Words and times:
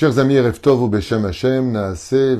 Chers 0.00 0.18
amis, 0.18 0.40
Reftov 0.40 0.82
ou 0.82 0.88
Beshem 0.88 1.26
Hashem, 1.26 1.72
Naase 1.72 2.14
euh, 2.14 2.38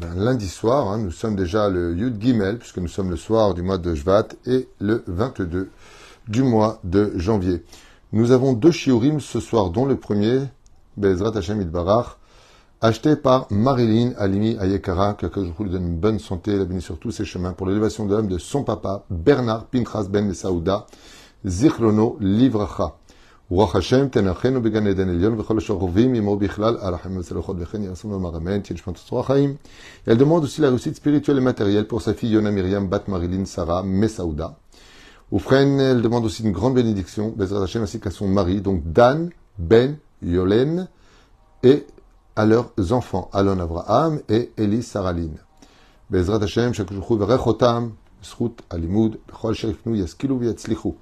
ben, 0.00 0.14
lundi 0.16 0.48
soir, 0.48 0.88
hein, 0.88 0.96
nous 0.96 1.10
sommes 1.10 1.36
déjà 1.36 1.68
le 1.68 1.94
Yud 1.94 2.18
Gimel, 2.18 2.56
puisque 2.56 2.78
nous 2.78 2.88
sommes 2.88 3.10
le 3.10 3.16
soir 3.16 3.52
du 3.52 3.60
mois 3.60 3.76
de 3.76 3.94
Jvat 3.94 4.28
et 4.46 4.66
le 4.80 5.04
22 5.06 5.68
du 6.28 6.42
mois 6.42 6.78
de 6.82 7.12
janvier. 7.16 7.62
Nous 8.14 8.30
avons 8.30 8.54
deux 8.54 8.70
shiurim 8.70 9.20
ce 9.20 9.38
soir, 9.38 9.68
dont 9.68 9.84
le 9.84 9.96
premier, 9.96 10.44
Bezrat 10.96 11.36
Hashem 11.36 11.60
Idbarach, 11.60 12.16
acheté 12.80 13.14
par 13.14 13.46
Marilyn 13.50 14.14
Alimi 14.16 14.56
Ayekara, 14.58 15.12
que 15.12 15.26
je 15.34 15.50
vous 15.58 15.68
donne 15.68 15.88
une 15.88 15.98
bonne 15.98 16.20
santé, 16.20 16.52
la 16.52 16.64
bénédiction 16.64 16.94
sur 16.94 17.00
tous 17.00 17.10
ses 17.10 17.26
chemins, 17.26 17.52
pour 17.52 17.66
l'élévation 17.66 18.06
de 18.06 18.14
l'homme 18.14 18.28
de 18.28 18.38
son 18.38 18.64
papa, 18.64 19.04
Bernard 19.10 19.66
Pinchas 19.66 20.04
Ben 20.08 20.32
Saouda, 20.32 20.86
Zichrono 21.44 22.16
Livracha. 22.18 22.96
רוח 23.51 23.75
השם 23.75 24.07
תנחנו 24.07 24.61
בגן 24.61 24.87
עדן 24.87 25.09
עליון 25.09 25.39
וכל 25.39 25.57
השוכבים 25.57 26.13
עמו 26.13 26.35
בכלל 26.37 26.77
על 26.81 26.93
החיים 26.93 27.17
והצלחות 27.17 27.55
וכן 27.59 27.83
יעשו 27.83 28.09
לו 28.09 28.19
מרמן, 28.19 28.59
תהיה 28.59 28.75
נשמת 28.75 28.95
צרוח 28.95 29.27
חיים. 29.27 29.55
Elle 30.07 30.17
demande 30.17 30.43
aussi 30.43 30.61
la 30.61 30.69
réussite 30.69 30.95
spirituelle 30.95 31.37
et 31.37 31.41
matérielle 31.41 31.87
pour 31.87 32.01
sa 32.01 32.13
fille 32.13 32.31
Yona 32.31 32.51
Myriam 32.51 32.87
Bat 32.87 33.03
Marilyn 33.07 33.45
Sarah 33.45 33.81
Messaouda. 33.81 34.55
Oufren, 35.31 35.79
elle 35.79 36.01
demande 36.01 36.25
aussi 36.25 36.43
une 36.43 36.51
grande 36.51 36.75
bénédiction, 36.75 37.33
Bezrat 37.35 37.63
Hashem, 37.63 37.83
ainsi 37.83 37.99
qu'à 37.99 38.09
son 38.09 38.27
mari, 38.27 38.61
donc 38.61 38.81
Dan, 38.85 39.29
Ben, 39.59 39.97
Yolen, 40.23 40.87
et 41.61 41.85
à 42.35 42.45
leurs 42.45 42.71
enfants, 42.91 43.29
Alon 43.31 43.59
Avraham 43.59 44.21
et 44.27 44.51
Eli 44.57 44.81
Saraline. 44.81 45.37
Bezrat 46.09 46.41
Hashem, 46.41 46.73
chaque 46.73 46.91
jour, 46.91 47.05
Rechotam, 47.21 47.91
Zchut, 48.23 48.55
Alimud, 48.71 49.19
Bechol 49.27 49.53
Sherifnu, 49.53 49.97
Yaskilu, 49.97 50.43
Yatzlichu 50.45 50.95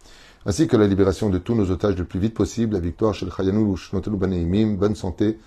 ainsi 0.47 0.67
que 0.67 0.77
la 0.77 0.87
libération 0.87 1.31
de 1.31 1.39
tous 1.39 1.55
nos 1.55 1.71
otages 1.71 1.97
le 1.97 2.05
plus 2.05 2.19
vite 2.19 2.35
possible, 2.35 2.75
la 2.75 2.81
victoire 2.81 3.15
chez 3.15 3.27
le 3.27 3.33
Chayanou, 3.33 3.77
Baneimim, 3.93 4.77
bonne 4.77 4.97
santé, 4.97 5.39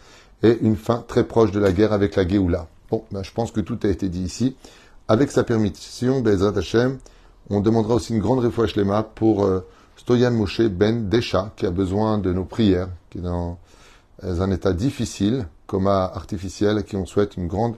et 0.44 0.58
une 0.62 0.76
fin 0.76 1.04
très 1.08 1.24
proche 1.24 1.52
de 1.52 1.60
la 1.60 1.72
guerre 1.72 1.94
avec 1.94 2.16
la 2.16 2.28
Géoula. 2.28 2.68
Bon, 2.90 3.04
ben, 3.12 3.24
je 3.24 3.32
pense 3.32 3.52
que 3.52 3.62
tout 3.62 3.80
a 3.84 3.88
été 3.88 4.10
dit 4.10 4.22
ici. 4.22 4.56
Avec 5.08 5.32
sa 5.32 5.44
permission, 5.44 6.22
Bezrat 6.22 6.58
Hashem, 6.58 6.98
on 7.50 7.62
demandera 7.62 7.96
aussi 7.96 8.14
une 8.14 8.20
grande 8.20 8.40
refouach 8.40 8.76
lema 8.76 9.04
pour 9.04 9.46
euh, 9.46 9.66
Stoyan 9.98 10.32
Moshe 10.32 10.62
Ben 10.62 11.10
Desha, 11.10 11.52
qui 11.56 11.66
a 11.66 11.72
besoin 11.72 12.18
de 12.18 12.34
nos 12.34 12.46
prières, 12.46 12.90
qui 13.10 13.20
est 13.20 13.22
dans 13.22 13.58
un 14.24 14.52
état 14.52 14.74
difficile, 14.74 15.48
coma 15.68 16.06
artificiel, 16.06 16.78
à 16.78 16.84
qui 16.84 16.96
on 16.96 17.06
souhaite 17.06 17.38
une 17.38 17.48
grande 17.48 17.76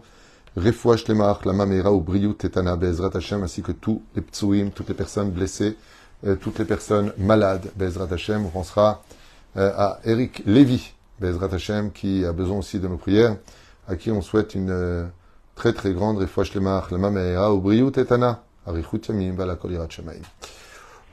refouach 0.55 1.07
lema, 1.07 1.39
la 1.45 1.53
mamera 1.53 1.91
ou 1.91 2.01
briou 2.01 2.33
tetana 2.33 2.75
Bezrat 2.75 3.15
Hashem, 3.15 3.43
ainsi 3.43 3.61
que 3.61 3.71
tous 3.71 4.01
les 4.15 4.21
ptsuim, 4.21 4.69
toutes 4.69 4.89
les 4.89 4.95
personnes 4.95 5.31
blessées, 5.31 5.77
toutes 6.41 6.59
les 6.59 6.65
personnes 6.65 7.13
malades, 7.17 7.69
Bezrat 7.75 8.11
Hashem. 8.11 8.45
On 8.45 8.49
pensera 8.49 9.03
euh, 9.57 9.71
à 9.75 9.99
Eric 10.03 10.43
Lévy, 10.45 10.93
Bezrat 11.19 11.53
Hashem, 11.53 11.91
qui 11.91 12.25
a 12.25 12.31
besoin 12.31 12.57
aussi 12.57 12.79
de 12.79 12.87
nos 12.87 12.97
prières, 12.97 13.35
à 13.87 13.95
qui 13.95 14.11
on 14.11 14.21
souhaite 14.21 14.55
une 14.55 14.69
euh, 14.69 15.05
très 15.55 15.73
très 15.73 15.93
grande 15.93 16.17
refouach 16.17 16.53
lemach, 16.53 16.91
lema 16.91 17.09
meira, 17.09 17.53
ou 17.53 17.91
tetana. 17.91 18.43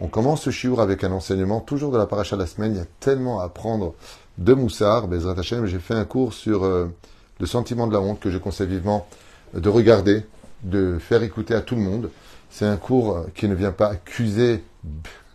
On 0.00 0.08
commence 0.08 0.42
ce 0.42 0.50
shiur 0.50 0.80
avec 0.80 1.04
un 1.04 1.12
enseignement 1.12 1.60
toujours 1.60 1.92
de 1.92 1.98
la 1.98 2.06
paracha 2.06 2.36
de 2.36 2.40
la 2.40 2.48
semaine. 2.48 2.72
Il 2.72 2.78
y 2.78 2.82
a 2.82 2.86
tellement 2.98 3.40
à 3.40 3.44
apprendre 3.44 3.94
de 4.38 4.52
Moussar, 4.54 5.06
Bezrat 5.06 5.38
Hashem. 5.38 5.66
J'ai 5.66 5.78
fait 5.78 5.94
un 5.94 6.04
cours 6.04 6.34
sur 6.34 6.64
le 6.64 7.46
sentiment 7.46 7.86
de 7.86 7.92
la 7.92 8.00
honte 8.00 8.18
que 8.18 8.28
je 8.28 8.38
conseille 8.38 8.66
vivement 8.66 9.06
de 9.54 9.68
regarder, 9.68 10.26
de 10.64 10.98
faire 10.98 11.22
écouter 11.22 11.54
à 11.54 11.60
tout 11.60 11.76
le 11.76 11.82
monde. 11.82 12.10
C'est 12.54 12.66
un 12.66 12.76
cours 12.76 13.26
qui 13.34 13.48
ne 13.48 13.54
vient 13.56 13.72
pas 13.72 13.88
accuser 13.88 14.62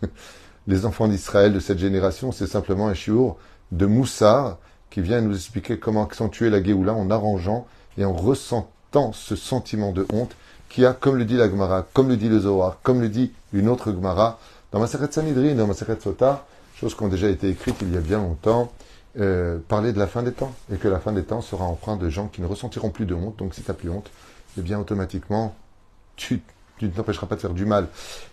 les 0.66 0.86
enfants 0.86 1.06
d'Israël 1.06 1.52
de 1.52 1.60
cette 1.60 1.78
génération, 1.78 2.32
c'est 2.32 2.46
simplement 2.46 2.88
un 2.88 2.94
chiour 2.94 3.36
de 3.72 3.84
Moussar 3.84 4.56
qui 4.88 5.02
vient 5.02 5.20
nous 5.20 5.34
expliquer 5.34 5.78
comment 5.78 6.02
accentuer 6.02 6.48
la 6.48 6.64
Géoula 6.64 6.94
en 6.94 7.10
arrangeant 7.10 7.66
et 7.98 8.06
en 8.06 8.14
ressentant 8.14 9.12
ce 9.12 9.36
sentiment 9.36 9.92
de 9.92 10.06
honte 10.14 10.34
qui 10.70 10.86
a, 10.86 10.94
comme 10.94 11.16
le 11.16 11.26
dit 11.26 11.36
la 11.36 11.50
Gemara, 11.50 11.86
comme 11.92 12.08
le 12.08 12.16
dit 12.16 12.30
le 12.30 12.40
Zohar, 12.40 12.78
comme 12.82 13.02
le 13.02 13.10
dit 13.10 13.32
une 13.52 13.68
autre 13.68 13.92
Gemara, 13.92 14.38
dans 14.72 14.80
ma 14.80 14.86
Sanhedrin, 14.86 15.54
dans 15.56 15.66
ma 15.66 15.74
Sota, 15.74 16.46
choses 16.74 16.94
qui 16.94 17.02
ont 17.02 17.08
déjà 17.08 17.28
été 17.28 17.50
écrites 17.50 17.76
il 17.82 17.92
y 17.92 17.98
a 17.98 18.00
bien 18.00 18.16
longtemps, 18.16 18.72
euh, 19.18 19.58
parler 19.68 19.92
de 19.92 19.98
la 19.98 20.06
fin 20.06 20.22
des 20.22 20.32
temps, 20.32 20.54
et 20.72 20.78
que 20.78 20.88
la 20.88 20.98
fin 20.98 21.12
des 21.12 21.24
temps 21.24 21.42
sera 21.42 21.66
empreinte 21.66 22.00
de 22.00 22.08
gens 22.08 22.28
qui 22.28 22.40
ne 22.40 22.46
ressentiront 22.46 22.88
plus 22.88 23.04
de 23.04 23.12
honte. 23.12 23.36
Donc 23.36 23.54
si 23.54 23.60
tu 23.60 23.70
n'as 23.70 23.74
plus 23.74 23.90
honte, 23.90 24.10
eh 24.56 24.62
bien 24.62 24.80
automatiquement, 24.80 25.54
tu 26.16 26.40
tu 26.80 26.86
ne 26.86 26.92
t'empêcheras 26.92 27.26
pas 27.26 27.36
de 27.36 27.40
faire 27.40 27.52
du 27.52 27.66
mal. 27.66 27.88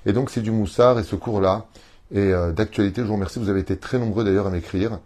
Et 0.06 0.14
donc 0.14 0.30
c'est 0.30 0.42
du 0.42 0.52
moussard 0.52 1.00
et 1.00 1.04
ce 1.04 1.16
cours-là 1.16 1.66
est 2.14 2.32
euh, 2.32 2.54
d'actualité. 2.54 3.02
Je 3.02 3.08
vous 3.08 3.16
remercie. 3.16 3.40
Vous 3.40 3.50
avez 3.50 3.60
été 3.60 3.78
très 3.78 4.00
nombreux 4.00 4.24
d'ailleurs 4.24 4.48
à 4.48 4.50
m'écrire 4.50 5.00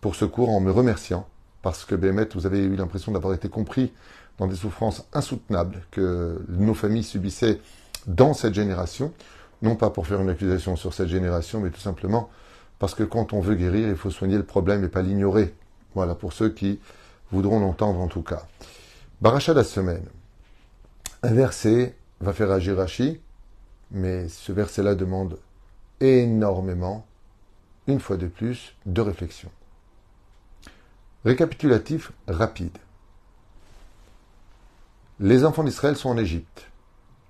pour 0.00 0.16
ce 0.16 0.24
cours 0.24 0.50
en 0.50 0.60
me 0.60 0.72
remerciant 0.72 1.26
parce 1.62 1.84
que 1.84 1.94
Bémet, 1.94 2.28
vous 2.34 2.46
avez 2.46 2.58
eu 2.58 2.74
l'impression 2.74 3.12
d'avoir 3.12 3.34
été 3.34 3.48
compris 3.48 3.92
dans 4.38 4.48
des 4.48 4.56
souffrances 4.56 5.04
insoutenables 5.12 5.82
que 5.92 6.44
nos 6.48 6.74
familles 6.74 7.04
subissaient 7.04 7.60
dans 8.08 8.34
cette 8.34 8.54
génération. 8.54 9.12
Non 9.62 9.76
pas 9.76 9.90
pour 9.90 10.06
faire 10.06 10.20
une 10.20 10.30
accusation 10.30 10.74
sur 10.74 10.92
cette 10.92 11.08
génération, 11.08 11.60
mais 11.60 11.70
tout 11.70 11.80
simplement 11.80 12.30
parce 12.80 12.94
que 12.94 13.04
quand 13.04 13.32
on 13.32 13.40
veut 13.40 13.54
guérir, 13.54 13.88
il 13.88 13.96
faut 13.96 14.10
soigner 14.10 14.36
le 14.36 14.44
problème 14.44 14.84
et 14.84 14.88
pas 14.88 15.02
l'ignorer. 15.02 15.54
Voilà, 15.94 16.16
pour 16.16 16.32
ceux 16.32 16.48
qui 16.48 16.80
voudront 17.30 17.60
l'entendre 17.60 18.00
en 18.00 18.08
tout 18.08 18.22
cas. 18.22 18.42
Baracha 19.20 19.54
la 19.54 19.64
semaine. 19.64 20.04
Un 21.22 21.32
va 22.20 22.32
faire 22.32 22.50
agir 22.50 22.76
Rashi, 22.76 23.20
mais 23.90 24.28
ce 24.28 24.52
verset-là 24.52 24.94
demande 24.94 25.38
énormément, 26.00 27.06
une 27.86 28.00
fois 28.00 28.16
de 28.16 28.26
plus, 28.26 28.74
de 28.86 29.00
réflexion. 29.00 29.50
Récapitulatif 31.24 32.12
rapide. 32.26 32.76
Les 35.20 35.44
enfants 35.44 35.64
d'Israël 35.64 35.96
sont 35.96 36.10
en 36.10 36.16
Égypte. 36.16 36.70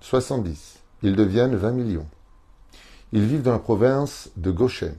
70. 0.01 0.79
Ils 1.01 1.15
deviennent 1.15 1.55
20 1.55 1.71
millions. 1.71 2.07
Ils 3.11 3.25
vivent 3.25 3.41
dans 3.41 3.51
la 3.51 3.59
province 3.59 4.29
de 4.37 4.51
Goshen. 4.51 4.95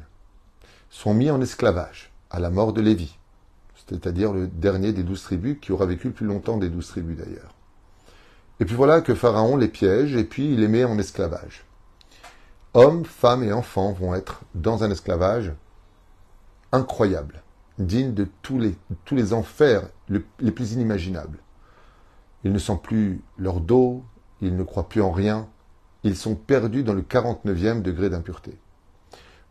Sont 0.91 1.15
mis 1.15 1.31
en 1.31 1.41
esclavage 1.41 2.11
à 2.31 2.41
la 2.41 2.51
mort 2.51 2.72
de 2.72 2.81
Lévi, 2.81 3.17
c'est-à-dire 3.89 4.33
le 4.33 4.49
dernier 4.49 4.93
des 4.93 5.05
douze 5.05 5.22
tribus 5.22 5.59
qui 5.61 5.72
aura 5.72 5.87
vécu 5.87 6.09
le 6.09 6.15
plus 6.15 6.27
longtemps 6.27 6.57
des 6.57 6.69
douze 6.69 6.89
tribus 6.89 7.17
d'ailleurs. 7.17 7.55
Et 8.60 8.66
puis 8.66 8.76
voilà 8.76 9.00
que 9.00 9.15
Pharaon 9.15 9.56
les 9.56 9.69
piège 9.69 10.15
et 10.15 10.25
puis 10.25 10.53
il 10.53 10.60
les 10.60 10.69
met 10.69 10.84
en 10.84 10.98
esclavage. 10.98 11.65
Hommes, 12.75 13.04
femmes 13.04 13.43
et 13.43 13.53
enfants 13.53 13.93
vont 13.93 14.15
être 14.15 14.43
dans 14.54 14.84
un 14.84 14.91
esclavage 14.91 15.53
incroyable, 16.71 17.43
digne 17.78 18.15
de 18.15 18.28
tous 18.43 18.59
les, 18.59 18.76
tous 19.04 19.16
les 19.16 19.32
enfers 19.32 19.88
les 20.09 20.50
plus 20.53 20.72
inimaginables. 20.72 21.38
Ils 22.44 22.53
ne 22.53 22.59
sentent 22.59 22.82
plus 22.82 23.22
leur 23.38 23.60
dos, 23.60 24.04
ils 24.41 24.56
ne 24.56 24.62
croient 24.62 24.88
plus 24.88 25.03
en 25.03 25.10
rien, 25.10 25.48
ils 26.04 26.16
sont 26.16 26.34
perdus 26.34 26.82
dans 26.82 26.94
le 26.94 27.03
49e 27.03 27.82
degré 27.82 28.09
d'impureté. 28.09 28.56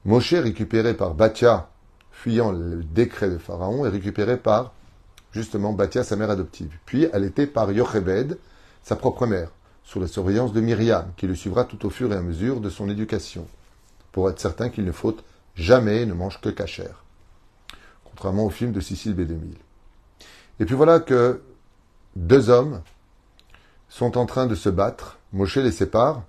Moshe, 0.06 0.34
récupéré 0.34 0.94
par 0.94 1.14
Batia, 1.14 1.70
fuyant 2.12 2.52
le 2.52 2.84
décret 2.84 3.30
de 3.30 3.38
Pharaon, 3.38 3.86
est 3.86 3.90
récupéré 3.90 4.38
par, 4.38 4.74
justement, 5.32 5.74
Batia, 5.74 6.04
sa 6.04 6.16
mère 6.16 6.30
adoptive. 6.30 6.78
Puis, 6.86 7.08
elle 7.12 7.26
était 7.26 7.48
par 7.48 7.72
Yochebed, 7.72 8.38
sa 8.84 8.96
propre 8.96 9.26
mère, 9.26 9.50
sous 9.84 10.00
la 10.00 10.08
surveillance 10.08 10.54
de 10.54 10.62
Myriam, 10.62 11.12
qui 11.18 11.28
le 11.28 11.36
suivra 11.36 11.66
tout 11.66 11.86
au 11.86 11.90
fur 11.90 12.12
et 12.14 12.16
à 12.16 12.22
mesure 12.22 12.62
de 12.62 12.70
son 12.70 12.90
éducation, 12.90 13.48
pour 14.12 14.30
être 14.30 14.40
certain 14.40 14.70
qu'il 14.70 14.86
ne 14.86 14.92
faute 14.92 15.24
jamais 15.56 16.06
ne 16.06 16.14
mange 16.14 16.40
que 16.42 16.50
cachère, 16.50 17.04
contrairement 18.06 18.46
au 18.46 18.50
film 18.50 18.72
de 18.72 18.80
Cécile 18.80 19.16
B2000. 19.16 19.56
Et 20.60 20.66
puis 20.66 20.76
voilà 20.76 21.00
que 21.00 21.42
deux 22.16 22.50
hommes 22.50 22.82
sont 23.88 24.18
en 24.18 24.26
train 24.26 24.46
de 24.46 24.56
se 24.56 24.70
battre. 24.70 25.18
Moshe 25.34 25.58
les 25.58 25.72
sépare. 25.72 26.24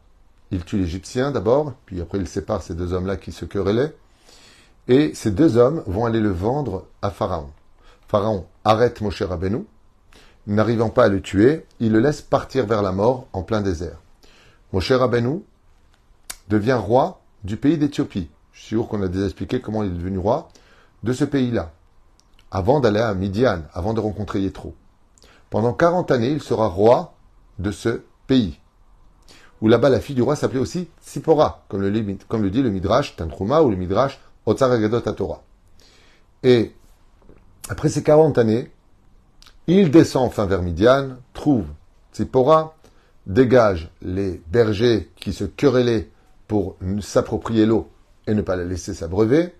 Il 0.50 0.64
tue 0.64 0.78
l'Égyptien 0.78 1.30
d'abord, 1.30 1.74
puis 1.86 2.00
après 2.00 2.18
il 2.18 2.26
sépare 2.26 2.62
ces 2.62 2.74
deux 2.74 2.92
hommes-là 2.92 3.16
qui 3.16 3.30
se 3.32 3.44
querellaient. 3.44 3.94
Et 4.88 5.14
ces 5.14 5.30
deux 5.30 5.56
hommes 5.56 5.82
vont 5.86 6.06
aller 6.06 6.20
le 6.20 6.30
vendre 6.30 6.86
à 7.02 7.10
Pharaon. 7.10 7.50
Pharaon 8.08 8.46
arrête 8.64 9.00
Moshe 9.00 9.22
Rabbeinu, 9.22 9.64
N'arrivant 10.50 10.88
pas 10.88 11.04
à 11.04 11.08
le 11.08 11.20
tuer, 11.20 11.64
il 11.78 11.92
le 11.92 12.00
laisse 12.00 12.22
partir 12.22 12.66
vers 12.66 12.82
la 12.82 12.90
mort 12.90 13.28
en 13.32 13.44
plein 13.44 13.60
désert. 13.60 14.00
Moshe 14.72 14.90
Rabbeinu 14.90 15.44
devient 16.48 16.72
roi 16.72 17.20
du 17.44 17.56
pays 17.56 17.78
d'Éthiopie. 17.78 18.28
Je 18.50 18.58
suis 18.58 18.68
sûr 18.70 18.88
qu'on 18.88 19.00
a 19.00 19.06
déjà 19.06 19.26
expliqué 19.26 19.60
comment 19.60 19.84
il 19.84 19.92
est 19.92 19.96
devenu 19.96 20.18
roi 20.18 20.48
de 21.04 21.12
ce 21.12 21.22
pays-là, 21.22 21.70
avant 22.50 22.80
d'aller 22.80 22.98
à 22.98 23.14
Midian, 23.14 23.62
avant 23.72 23.94
de 23.94 24.00
rencontrer 24.00 24.40
Yétro. 24.40 24.74
Pendant 25.50 25.72
40 25.72 26.10
années, 26.10 26.32
il 26.32 26.42
sera 26.42 26.66
roi 26.66 27.14
de 27.60 27.70
ce 27.70 28.02
pays. 28.26 28.58
Où 29.60 29.68
là-bas, 29.68 29.88
la 29.88 30.00
fille 30.00 30.16
du 30.16 30.22
roi 30.22 30.34
s'appelait 30.34 30.58
aussi 30.58 30.88
Sipora, 31.00 31.64
comme 31.68 31.82
le, 31.82 31.90
dit 32.50 32.62
le 32.62 32.70
Midrash 32.70 33.14
Tantruma 33.14 33.62
ou 33.62 33.70
le 33.70 33.76
Midrash 33.76 34.18
Otsar 34.46 34.70
Torah. 35.14 35.44
Et 36.42 36.74
après 37.68 37.88
ces 37.88 38.02
40 38.02 38.36
années, 38.36 38.72
il 39.78 39.90
descend 39.90 40.26
enfin 40.26 40.46
vers 40.46 40.62
Midian, 40.62 41.16
trouve 41.32 41.66
Tzipora, 42.12 42.74
dégage 43.26 43.90
les 44.02 44.42
bergers 44.50 45.10
qui 45.16 45.32
se 45.32 45.44
querellaient 45.44 46.08
pour 46.48 46.76
s'approprier 47.00 47.66
l'eau 47.66 47.88
et 48.26 48.34
ne 48.34 48.42
pas 48.42 48.56
la 48.56 48.64
laisser 48.64 48.94
s'abreuver. 48.94 49.54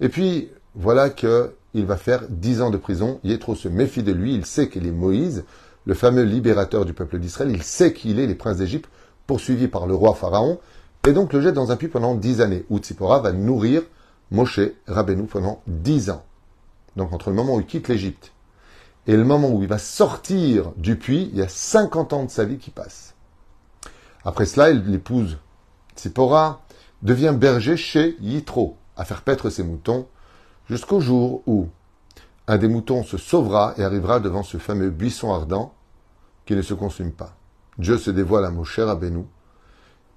Et 0.00 0.08
puis, 0.08 0.48
voilà 0.74 1.10
qu'il 1.10 1.50
il 1.74 1.86
va 1.86 1.96
faire 1.96 2.22
dix 2.28 2.62
ans 2.62 2.70
de 2.70 2.76
prison. 2.76 3.20
Yétro 3.24 3.54
se 3.54 3.68
méfie 3.68 4.02
de 4.02 4.12
lui, 4.12 4.34
il 4.34 4.46
sait 4.46 4.68
qu'il 4.68 4.86
est 4.86 4.92
Moïse, 4.92 5.44
le 5.84 5.94
fameux 5.94 6.22
libérateur 6.22 6.84
du 6.84 6.92
peuple 6.92 7.18
d'Israël, 7.18 7.50
il 7.50 7.62
sait 7.62 7.92
qu'il 7.92 8.20
est 8.20 8.26
les 8.26 8.34
princes 8.34 8.58
d'Égypte, 8.58 8.88
poursuivis 9.26 9.68
par 9.68 9.86
le 9.86 9.94
roi 9.94 10.14
Pharaon, 10.14 10.58
et 11.06 11.12
donc 11.12 11.32
le 11.32 11.40
jette 11.40 11.54
dans 11.54 11.72
un 11.72 11.76
puits 11.76 11.88
pendant 11.88 12.14
dix 12.14 12.40
années, 12.40 12.64
où 12.70 12.78
Tzipora 12.78 13.20
va 13.20 13.32
nourrir 13.32 13.82
Moshe 14.30 14.60
Rabbeinu 14.86 15.24
pendant 15.24 15.62
dix 15.66 16.10
ans. 16.10 16.24
Donc 16.96 17.12
entre 17.12 17.30
le 17.30 17.36
moment 17.36 17.56
où 17.56 17.60
il 17.60 17.66
quitte 17.66 17.88
l'Égypte 17.88 18.32
et 19.06 19.16
le 19.16 19.24
moment 19.24 19.50
où 19.50 19.62
il 19.62 19.68
va 19.68 19.78
sortir 19.78 20.72
du 20.76 20.96
puits, 20.96 21.28
il 21.32 21.38
y 21.38 21.42
a 21.42 21.48
50 21.48 22.12
ans 22.12 22.24
de 22.24 22.30
sa 22.30 22.44
vie 22.44 22.58
qui 22.58 22.70
passe. 22.70 23.14
Après 24.24 24.46
cela, 24.46 24.70
il 24.70 24.94
épouse 24.94 25.38
Tzipora, 25.96 26.62
devient 27.02 27.34
berger 27.36 27.76
chez 27.76 28.16
Yitro, 28.20 28.76
à 28.96 29.04
faire 29.04 29.22
paître 29.22 29.50
ses 29.50 29.64
moutons, 29.64 30.06
jusqu'au 30.68 31.00
jour 31.00 31.42
où 31.46 31.68
un 32.46 32.58
des 32.58 32.68
moutons 32.68 33.02
se 33.02 33.18
sauvera 33.18 33.74
et 33.76 33.84
arrivera 33.84 34.20
devant 34.20 34.42
ce 34.42 34.58
fameux 34.58 34.90
buisson 34.90 35.32
ardent 35.32 35.74
qui 36.46 36.54
ne 36.54 36.62
se 36.62 36.74
consume 36.74 37.12
pas. 37.12 37.34
Dieu 37.78 37.98
se 37.98 38.10
dévoile 38.10 38.44
à 38.44 38.50
Moshe 38.50 38.78
Rabbeinu 38.78 39.24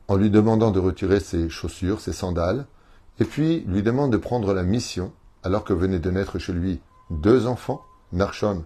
en 0.08 0.16
lui 0.16 0.30
demandant 0.30 0.72
de 0.72 0.80
retirer 0.80 1.20
ses 1.20 1.50
chaussures, 1.50 2.00
ses 2.00 2.14
sandales, 2.14 2.68
et 3.20 3.26
puis 3.26 3.62
lui 3.62 3.82
demande 3.82 4.12
de 4.12 4.18
prendre 4.18 4.54
la 4.54 4.64
mission, 4.64 5.12
alors 5.44 5.64
que 5.64 5.74
venaient 5.74 6.00
de 6.00 6.12
naître 6.12 6.38
chez 6.38 6.54
lui 6.54 6.82
deux 7.10 7.48
enfants, 7.48 7.84
Narshon 8.12 8.64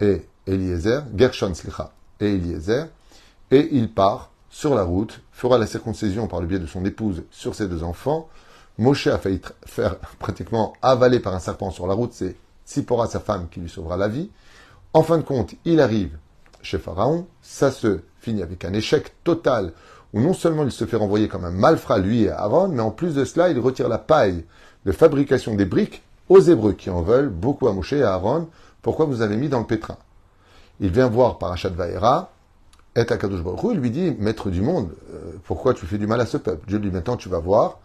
et 0.00 0.22
Eliezer, 0.46 1.04
Gershon 1.14 1.54
Slicha 1.54 1.92
et 2.20 2.34
Eliezer, 2.34 2.88
et 3.50 3.68
il 3.72 3.92
part 3.92 4.30
sur 4.50 4.74
la 4.74 4.82
route, 4.82 5.20
fera 5.32 5.58
la 5.58 5.66
circoncision 5.66 6.26
par 6.26 6.40
le 6.40 6.46
biais 6.46 6.58
de 6.58 6.66
son 6.66 6.84
épouse 6.84 7.22
sur 7.30 7.54
ses 7.54 7.68
deux 7.68 7.82
enfants. 7.82 8.28
Moshe 8.78 9.06
a 9.06 9.18
failli 9.18 9.40
faire 9.66 9.96
pratiquement 10.18 10.72
avaler 10.82 11.20
par 11.20 11.34
un 11.34 11.38
serpent 11.38 11.70
sur 11.70 11.86
la 11.86 11.94
route, 11.94 12.12
c'est 12.12 12.36
Sipora, 12.64 13.06
sa 13.06 13.20
femme, 13.20 13.48
qui 13.50 13.60
lui 13.60 13.68
sauvera 13.68 13.96
la 13.96 14.08
vie. 14.08 14.30
En 14.92 15.02
fin 15.02 15.18
de 15.18 15.22
compte, 15.22 15.54
il 15.64 15.80
arrive 15.80 16.16
chez 16.62 16.78
Pharaon, 16.78 17.26
ça 17.42 17.70
se 17.70 18.00
finit 18.20 18.42
avec 18.42 18.64
un 18.64 18.72
échec 18.72 19.12
total, 19.24 19.72
où 20.12 20.20
non 20.20 20.32
seulement 20.32 20.64
il 20.64 20.72
se 20.72 20.86
fait 20.86 20.96
renvoyer 20.96 21.28
comme 21.28 21.44
un 21.44 21.50
malfrat, 21.50 21.98
lui 21.98 22.24
et 22.24 22.30
Aaron, 22.30 22.68
mais 22.68 22.80
en 22.80 22.90
plus 22.90 23.14
de 23.14 23.24
cela, 23.24 23.50
il 23.50 23.58
retire 23.58 23.88
la 23.88 23.98
paille 23.98 24.44
de 24.86 24.92
fabrication 24.92 25.54
des 25.54 25.66
briques 25.66 26.02
aux 26.28 26.40
Hébreux, 26.40 26.72
qui 26.72 26.90
en 26.90 27.02
veulent 27.02 27.30
beaucoup 27.30 27.68
à 27.68 27.72
Moshe 27.72 27.92
et 27.92 28.02
à 28.02 28.14
Aaron, 28.14 28.48
pourquoi 28.82 29.06
vous 29.06 29.22
avez 29.22 29.36
mis 29.36 29.48
dans 29.48 29.60
le 29.60 29.66
pétrin? 29.66 29.96
Il 30.80 30.90
vient 30.90 31.08
voir 31.08 31.38
Parachat 31.38 31.70
Vaera, 31.70 32.30
et 32.96 33.00
Akadosh 33.00 33.42
Baruch 33.42 33.60
il 33.72 33.80
lui 33.80 33.90
dit, 33.90 34.14
maître 34.18 34.50
du 34.50 34.60
monde, 34.60 34.90
euh, 35.12 35.32
pourquoi 35.44 35.74
tu 35.74 35.86
fais 35.86 35.98
du 35.98 36.06
mal 36.06 36.20
à 36.20 36.26
ce 36.26 36.36
peuple? 36.36 36.66
Dieu 36.68 36.78
lui 36.78 36.88
dit, 36.88 36.94
maintenant 36.94 37.16
tu 37.16 37.28
vas 37.28 37.38
voir, 37.38 37.78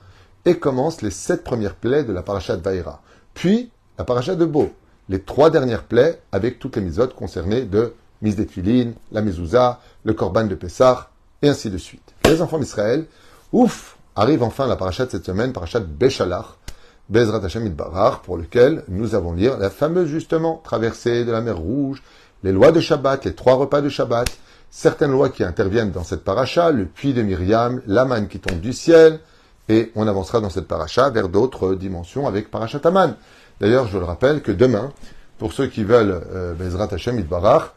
et 0.46 0.58
commence 0.58 1.02
les 1.02 1.12
sept 1.12 1.44
premières 1.44 1.76
plaies 1.76 2.04
de 2.04 2.14
la 2.14 2.22
Parachat 2.22 2.58
Vaera. 2.58 3.02
Puis, 3.34 3.72
la 3.98 4.04
Parachat 4.04 4.36
de 4.36 4.46
Beau, 4.46 4.72
les 5.10 5.22
trois 5.22 5.50
dernières 5.50 5.84
plaies 5.84 6.22
avec 6.32 6.60
toutes 6.60 6.76
les 6.76 6.82
misotes 6.82 7.16
concernées 7.16 7.64
de 7.64 7.94
mise 8.22 8.38
la 9.12 9.22
mezouza, 9.22 9.82
le 10.04 10.14
korban 10.14 10.46
de 10.46 10.56
Pessah, 10.56 11.10
et 11.42 11.50
ainsi 11.50 11.70
de 11.70 11.78
suite. 11.78 12.14
Les 12.26 12.42
enfants 12.42 12.58
d'Israël, 12.58 13.06
ouf, 13.52 13.98
arrive 14.16 14.44
enfin 14.44 14.66
la 14.66 14.78
parachat 14.78 15.08
cette 15.10 15.26
semaine, 15.26 15.52
parachat 15.52 15.82
Béchalach, 15.82 16.58
Bezrat 17.14 17.46
Hashem 17.46 17.68
Idbarar, 17.68 18.22
pour 18.22 18.38
lequel 18.38 18.84
nous 18.88 19.14
avons 19.14 19.34
lire 19.34 19.60
la 19.60 19.70
fameuse 19.70 20.08
justement 20.08 20.60
traversée 20.64 21.26
de 21.26 21.32
la 21.32 21.42
mer 21.42 21.60
Rouge, 21.60 22.02
les 22.42 22.52
lois 22.52 22.72
de 22.72 22.80
Shabbat, 22.80 23.24
les 23.26 23.36
trois 23.36 23.54
repas 23.54 23.82
de 23.82 23.90
Shabbat, 23.90 24.28
certaines 24.72 25.12
lois 25.12 25.30
qui 25.30 25.44
interviennent 25.44 25.92
dans 25.92 26.04
cette 26.04 26.24
paracha, 26.24 26.72
le 26.72 26.86
puits 26.86 27.14
de 27.14 27.22
Myriam, 27.22 27.84
la 27.86 28.06
manne 28.06 28.28
qui 28.28 28.40
tombe 28.40 28.60
du 28.60 28.74
ciel, 28.74 29.20
et 29.70 29.92
on 29.94 30.08
avancera 30.08 30.42
dans 30.42 30.50
cette 30.50 30.68
paracha 30.68 31.12
vers 31.12 31.30
d'autres 31.30 31.76
dimensions 31.76 32.28
avec 32.28 32.50
parachat 32.50 32.82
Aman. 32.84 33.14
D'ailleurs, 33.62 33.86
je 33.86 34.00
le 34.00 34.06
rappelle 34.06 34.42
que 34.42 34.52
demain, 34.52 34.92
pour 35.38 35.54
ceux 35.54 35.68
qui 35.68 35.84
veulent 35.84 36.20
euh, 36.34 36.56
Bezrat 36.56 36.88
Hashem 36.92 37.20
Idbarar, 37.20 37.76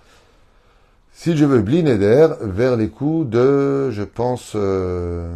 si 1.13 1.37
je 1.37 1.45
veux 1.45 1.61
Blineder, 1.61 2.29
vers 2.41 2.77
les 2.77 2.89
coups 2.89 3.29
de, 3.29 3.91
je 3.91 4.03
pense, 4.03 4.53
euh, 4.55 5.35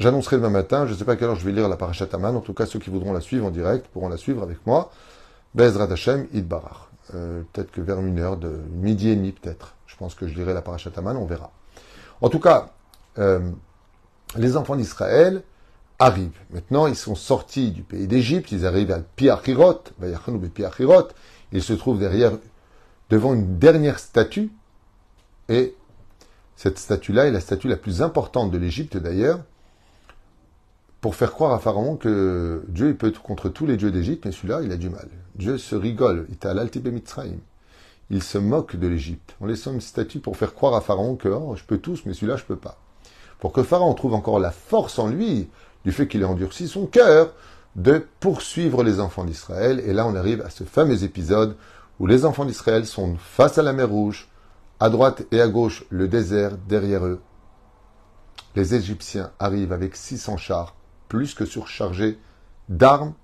j'annoncerai 0.00 0.36
demain 0.36 0.50
matin, 0.50 0.86
je 0.86 0.92
ne 0.92 0.96
sais 0.96 1.04
pas 1.04 1.12
à 1.12 1.16
quelle 1.16 1.28
heure 1.28 1.36
je 1.36 1.44
vais 1.44 1.52
lire 1.52 1.68
la 1.68 1.76
Parashat 1.76 2.08
Aman, 2.12 2.34
en 2.34 2.40
tout 2.40 2.54
cas 2.54 2.66
ceux 2.66 2.78
qui 2.80 2.90
voudront 2.90 3.12
la 3.12 3.20
suivre 3.20 3.46
en 3.46 3.50
direct 3.50 3.86
pourront 3.86 4.08
la 4.08 4.16
suivre 4.16 4.42
avec 4.42 4.66
moi. 4.66 4.90
Bezrat 5.54 5.92
Hashem, 5.92 6.26
Idbarach. 6.32 6.88
Euh, 7.14 7.42
peut-être 7.52 7.70
que 7.70 7.80
vers 7.80 8.00
une 8.00 8.18
heure, 8.18 8.36
de 8.36 8.60
midi 8.72 9.10
et 9.10 9.16
demi 9.16 9.32
peut-être. 9.32 9.74
Je 9.86 9.96
pense 9.96 10.14
que 10.14 10.26
je 10.26 10.34
lirai 10.34 10.54
la 10.54 10.62
Parashat 10.62 10.90
Aman, 10.96 11.16
on 11.16 11.26
verra. 11.26 11.52
En 12.20 12.28
tout 12.28 12.40
cas, 12.40 12.70
euh, 13.18 13.50
les 14.36 14.56
enfants 14.56 14.76
d'Israël 14.76 15.42
arrivent. 15.98 16.38
Maintenant, 16.50 16.86
ils 16.86 16.96
sont 16.96 17.14
sortis 17.14 17.70
du 17.70 17.82
pays 17.82 18.06
d'Égypte, 18.06 18.52
ils 18.52 18.64
arrivent 18.66 18.92
à 18.92 19.00
Piachirot, 19.00 19.82
ils 21.52 21.62
se 21.62 21.72
trouvent 21.74 21.98
derrière 21.98 22.32
devant 23.10 23.34
une 23.34 23.58
dernière 23.58 23.98
statue, 23.98 24.50
et 25.48 25.74
cette 26.56 26.78
statue-là 26.78 27.26
est 27.26 27.32
la 27.32 27.40
statue 27.40 27.68
la 27.68 27.76
plus 27.76 28.02
importante 28.02 28.50
de 28.50 28.56
l'Égypte 28.56 28.96
d'ailleurs, 28.96 29.40
pour 31.00 31.14
faire 31.14 31.32
croire 31.32 31.52
à 31.52 31.58
Pharaon 31.58 31.96
que 31.96 32.64
Dieu 32.68 32.88
il 32.88 32.96
peut 32.96 33.08
être 33.08 33.22
contre 33.22 33.48
tous 33.48 33.66
les 33.66 33.76
dieux 33.76 33.90
d'Égypte, 33.90 34.24
mais 34.24 34.32
celui-là, 34.32 34.60
il 34.62 34.72
a 34.72 34.76
du 34.76 34.90
mal. 34.90 35.08
Dieu 35.34 35.56
se 35.56 35.74
rigole, 35.74 36.26
il 36.28 36.34
est 36.34 36.46
à 36.46 36.90
Mitzrayim. 36.90 37.38
Il 38.10 38.22
se 38.22 38.38
moque 38.38 38.76
de 38.76 38.88
l'Égypte. 38.88 39.36
On 39.40 39.46
laisse 39.46 39.66
une 39.66 39.80
statue 39.80 40.18
pour 40.18 40.36
faire 40.36 40.52
croire 40.52 40.74
à 40.74 40.80
Pharaon 40.80 41.16
que 41.16 41.28
oh, 41.28 41.54
je 41.56 41.64
peux 41.64 41.78
tous, 41.78 42.02
mais 42.04 42.12
celui-là, 42.12 42.36
je 42.36 42.44
peux 42.44 42.56
pas. 42.56 42.76
Pour 43.38 43.52
que 43.52 43.62
Pharaon 43.62 43.94
trouve 43.94 44.14
encore 44.14 44.40
la 44.40 44.50
force 44.50 44.98
en 44.98 45.08
lui, 45.08 45.48
du 45.84 45.92
fait 45.92 46.08
qu'il 46.08 46.20
ait 46.22 46.26
endurci 46.26 46.68
son 46.68 46.86
cœur, 46.86 47.32
de 47.76 48.04
poursuivre 48.18 48.82
les 48.82 49.00
enfants 49.00 49.24
d'Israël. 49.24 49.80
Et 49.86 49.92
là, 49.92 50.06
on 50.06 50.14
arrive 50.14 50.42
à 50.42 50.50
ce 50.50 50.64
fameux 50.64 51.04
épisode 51.04 51.56
où 52.00 52.06
les 52.06 52.24
enfants 52.24 52.44
d'Israël 52.44 52.84
sont 52.84 53.16
face 53.16 53.58
à 53.58 53.62
la 53.62 53.72
mer 53.72 53.88
Rouge, 53.88 54.28
à 54.80 54.90
droite 54.90 55.22
et 55.30 55.40
à 55.40 55.48
gauche 55.48 55.84
le 55.90 56.08
désert 56.08 56.56
derrière 56.68 57.06
eux. 57.06 57.20
Les 58.56 58.74
Égyptiens 58.74 59.30
arrivent 59.38 59.72
avec 59.72 59.94
600 59.94 60.36
chars, 60.36 60.74
plus 61.10 61.34
que 61.34 61.44
surchargés 61.44 62.18
d'armes, 62.68 63.14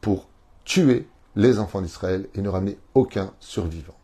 pour 0.00 0.28
tuer 0.64 1.08
les 1.34 1.58
enfants 1.58 1.82
d'Israël 1.82 2.28
et 2.34 2.40
ne 2.40 2.48
ramener 2.48 2.78
aucun 2.94 3.34
survivant. 3.40 3.96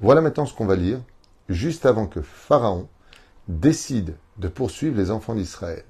Voilà 0.00 0.20
maintenant 0.20 0.44
ce 0.44 0.54
qu'on 0.54 0.66
va 0.66 0.74
lire, 0.74 1.00
juste 1.48 1.86
avant 1.86 2.08
que 2.08 2.20
Pharaon 2.20 2.88
décide 3.46 4.16
de 4.38 4.48
poursuivre 4.48 4.96
les 4.96 5.12
enfants 5.12 5.36
d'Israël. 5.36 5.84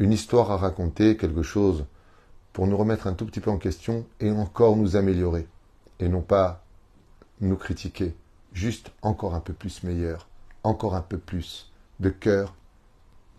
Une 0.00 0.12
histoire 0.12 0.50
à 0.50 0.56
raconter, 0.56 1.16
quelque 1.16 1.42
chose 1.42 1.86
pour 2.52 2.66
nous 2.66 2.76
remettre 2.76 3.06
un 3.06 3.14
tout 3.14 3.26
petit 3.26 3.40
peu 3.40 3.50
en 3.50 3.58
question 3.58 4.06
et 4.18 4.30
encore 4.32 4.76
nous 4.76 4.96
améliorer 4.96 5.46
et 6.00 6.08
non 6.08 6.20
pas 6.20 6.64
nous 7.40 7.56
critiquer, 7.56 8.16
juste 8.52 8.90
encore 9.02 9.36
un 9.36 9.40
peu 9.40 9.52
plus 9.52 9.84
meilleur, 9.84 10.28
encore 10.64 10.96
un 10.96 11.00
peu 11.00 11.18
plus 11.18 11.70
de 12.00 12.10
cœur 12.10 12.54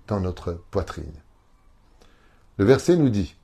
dans 0.07 0.21
notre 0.21 0.53
poitrine. 0.71 1.11
Le 2.61 2.67
verset 2.67 2.95
nous 2.95 3.09
dit, 3.09 3.35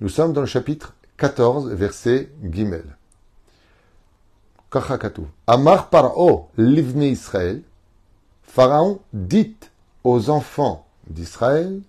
nous 0.00 0.08
sommes 0.08 0.32
dans 0.32 0.42
le 0.42 0.46
chapitre 0.46 0.94
14, 1.16 1.72
verset 1.72 2.30
Gimel. 2.44 2.84
Kachakatu. 4.70 5.22
Amar 5.48 5.90
paro 5.90 6.48
livne 6.56 7.02
Israël. 7.02 7.62
Pharaon 8.44 9.00
dit 9.12 9.56
aux 10.04 10.30
enfants 10.30 10.86
d'Israël, 11.08 11.80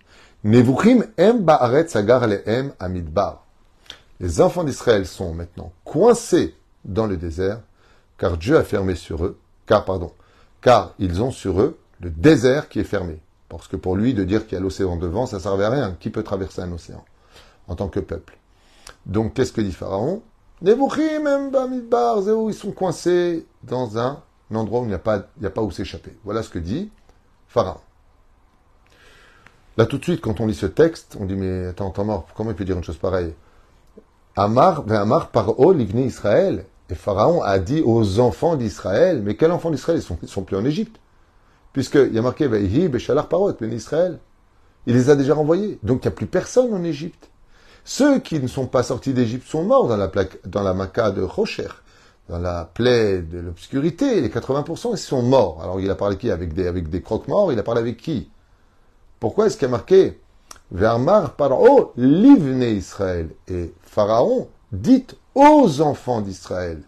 Nevuchim 0.42 1.04
em 1.18 1.34
ba'aret 1.34 1.86
sagar 1.86 2.26
lehem 2.26 2.72
amidbar. 2.80 3.44
Les 4.18 4.40
enfants 4.40 4.64
d'Israël 4.64 5.06
sont 5.06 5.32
maintenant 5.32 5.70
coincés 5.84 6.56
dans 6.84 7.06
le 7.06 7.16
désert, 7.16 7.60
car 8.18 8.36
Dieu 8.36 8.56
a 8.56 8.64
fermé 8.64 8.96
sur 8.96 9.24
eux, 9.24 9.38
car, 9.66 9.84
pardon, 9.84 10.10
car 10.60 10.94
ils 10.98 11.22
ont 11.22 11.30
sur 11.30 11.60
eux 11.60 11.78
le 12.00 12.10
désert 12.10 12.68
qui 12.68 12.80
est 12.80 12.82
fermé. 12.82 13.20
Parce 13.50 13.68
que 13.68 13.76
pour 13.76 13.96
lui, 13.96 14.14
de 14.14 14.24
dire 14.24 14.46
qu'il 14.46 14.54
y 14.54 14.56
a 14.56 14.60
l'océan 14.60 14.96
devant, 14.96 15.26
ça 15.26 15.36
ne 15.36 15.42
servait 15.42 15.64
à 15.64 15.70
rien. 15.70 15.96
Qui 15.98 16.08
peut 16.08 16.22
traverser 16.22 16.62
un 16.62 16.72
océan 16.72 17.04
en 17.66 17.74
tant 17.74 17.88
que 17.88 17.98
peuple? 18.00 18.38
Donc, 19.06 19.34
qu'est-ce 19.34 19.52
que 19.52 19.60
dit 19.60 19.72
Pharaon? 19.72 20.22
Ils 20.62 20.76
sont 22.54 22.72
coincés 22.72 23.46
dans 23.64 23.98
un 23.98 24.22
endroit 24.54 24.80
où 24.80 24.84
il 24.84 24.88
n'y 24.88 24.94
a, 24.94 24.98
pas, 24.98 25.62
où 25.62 25.70
s'échapper. 25.72 26.16
Voilà 26.24 26.44
ce 26.44 26.50
que 26.50 26.60
dit 26.60 26.90
Pharaon. 27.48 27.80
Là, 29.76 29.86
tout 29.86 29.98
de 29.98 30.04
suite, 30.04 30.20
quand 30.20 30.40
on 30.40 30.46
lit 30.46 30.54
ce 30.54 30.66
texte, 30.66 31.16
on 31.18 31.24
dit, 31.24 31.34
mais 31.34 31.66
attends, 31.66 31.90
attends 31.90 32.26
comment 32.36 32.50
il 32.50 32.56
peut 32.56 32.64
dire 32.64 32.76
une 32.76 32.84
chose 32.84 32.98
pareille? 32.98 33.34
Amar, 34.36 34.84
ben 34.84 34.96
Amar 34.96 35.30
Paro 35.30 35.72
l'Ivni 35.72 36.04
Israël. 36.04 36.66
Et 36.88 36.94
Pharaon 36.94 37.42
a 37.42 37.58
dit 37.58 37.82
aux 37.84 38.20
enfants 38.20 38.54
d'Israël, 38.54 39.22
mais 39.22 39.34
quels 39.34 39.50
enfants 39.50 39.70
d'Israël? 39.70 39.98
Ils 39.98 40.02
sont, 40.02 40.18
sont 40.26 40.42
plus 40.42 40.56
en 40.56 40.64
Égypte. 40.64 41.00
Puisqu'il 41.72 42.12
y 42.12 42.18
a 42.18 42.22
marqué 42.22 42.48
Veihi 42.48 42.88
Beshalar 42.88 43.28
Parot, 43.28 43.52
ben 43.60 43.72
Israël. 43.72 44.18
Il 44.86 44.94
les 44.94 45.10
a 45.10 45.16
déjà 45.16 45.34
renvoyés. 45.34 45.78
Donc 45.82 46.04
il 46.04 46.08
n'y 46.08 46.12
a 46.12 46.16
plus 46.16 46.26
personne 46.26 46.72
en 46.74 46.82
Égypte. 46.82 47.30
Ceux 47.84 48.18
qui 48.18 48.40
ne 48.40 48.46
sont 48.46 48.66
pas 48.66 48.82
sortis 48.82 49.12
d'Égypte 49.12 49.46
sont 49.48 49.64
morts 49.64 49.88
dans 49.88 49.96
la, 49.96 50.08
plaque, 50.08 50.38
dans 50.46 50.62
la 50.62 50.74
maca 50.74 51.10
de 51.10 51.22
Rocher, 51.22 51.68
dans 52.28 52.38
la 52.38 52.70
plaie 52.72 53.22
de 53.22 53.38
l'obscurité. 53.38 54.20
Les 54.20 54.28
80%, 54.28 54.92
ils 54.92 54.98
sont 54.98 55.22
morts. 55.22 55.60
Alors 55.62 55.80
il 55.80 55.90
a 55.90 55.94
parlé 55.94 56.16
qui 56.16 56.30
avec 56.30 56.52
des, 56.52 56.66
avec 56.66 56.88
des 56.88 57.02
croque-morts 57.02 57.52
Il 57.52 57.58
a 57.58 57.62
parlé 57.62 57.80
avec 57.80 57.96
qui? 57.96 58.30
Pourquoi 59.18 59.46
est-ce 59.46 59.56
qu'il 59.56 59.66
y 59.66 59.68
a 59.68 59.72
marqué 59.72 60.18
Vermar 60.72 61.34
Paro 61.34 61.92
Israël? 61.96 63.30
Et 63.48 63.72
Pharaon 63.82 64.48
dit 64.72 65.06
aux 65.34 65.80
enfants 65.80 66.20
d'Israël. 66.20 66.82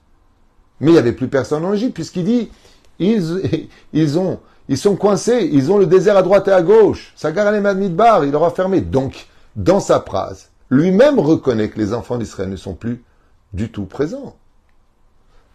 Mais 0.80 0.90
il 0.90 0.94
n'y 0.94 0.98
avait 0.98 1.12
plus 1.12 1.28
personne 1.28 1.64
en 1.64 1.74
Égypte, 1.74 1.94
puisqu'il 1.94 2.24
dit, 2.24 2.50
ils, 2.98 3.68
ils, 3.92 4.18
ont, 4.18 4.40
ils 4.68 4.78
sont 4.78 4.96
coincés, 4.96 5.48
ils 5.52 5.70
ont 5.70 5.78
le 5.78 5.86
désert 5.86 6.16
à 6.16 6.22
droite 6.22 6.48
et 6.48 6.52
à 6.52 6.62
gauche. 6.62 7.12
Sagar 7.16 7.52
Midbar, 7.52 8.24
il 8.24 8.34
aura 8.34 8.50
fermé. 8.50 8.80
Donc, 8.80 9.26
dans 9.56 9.80
sa 9.80 10.00
phrase, 10.00 10.50
lui-même 10.70 11.18
reconnaît 11.18 11.68
que 11.68 11.78
les 11.78 11.92
enfants 11.92 12.16
d'Israël 12.16 12.48
ne 12.48 12.56
sont 12.56 12.74
plus 12.74 13.04
du 13.52 13.70
tout 13.70 13.84
présents. 13.84 14.36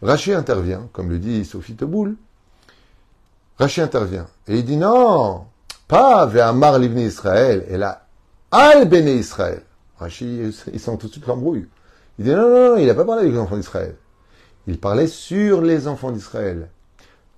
Rachid 0.01 0.33
intervient, 0.33 0.87
comme 0.93 1.09
le 1.09 1.17
dit 1.17 1.45
Sophie 1.45 1.75
Teboul. 1.75 2.15
Rachid 3.57 3.83
intervient 3.83 4.27
et 4.47 4.59
il 4.59 4.65
dit 4.65 4.77
non, 4.77 5.45
pas 5.87 6.27
Ve'amar 6.27 6.77
livni 6.77 7.05
Israël, 7.05 7.65
et 7.69 7.77
là, 7.77 8.05
al 8.51 8.93
Israël. 8.93 9.63
Rachid, 9.97 10.53
ils 10.71 10.79
sont 10.79 10.97
tout 10.97 11.07
de 11.07 11.13
suite 11.13 11.25
l'embrouille. 11.25 11.67
Il 12.19 12.25
dit 12.25 12.31
non, 12.31 12.49
non, 12.49 12.69
non, 12.69 12.77
il 12.77 12.85
n'a 12.85 12.93
pas 12.93 13.05
parlé 13.05 13.21
avec 13.21 13.33
les 13.33 13.39
enfants 13.39 13.57
d'Israël. 13.57 13.95
Il 14.67 14.79
parlait 14.79 15.07
sur 15.07 15.61
les 15.61 15.87
enfants 15.87 16.11
d'Israël. 16.11 16.69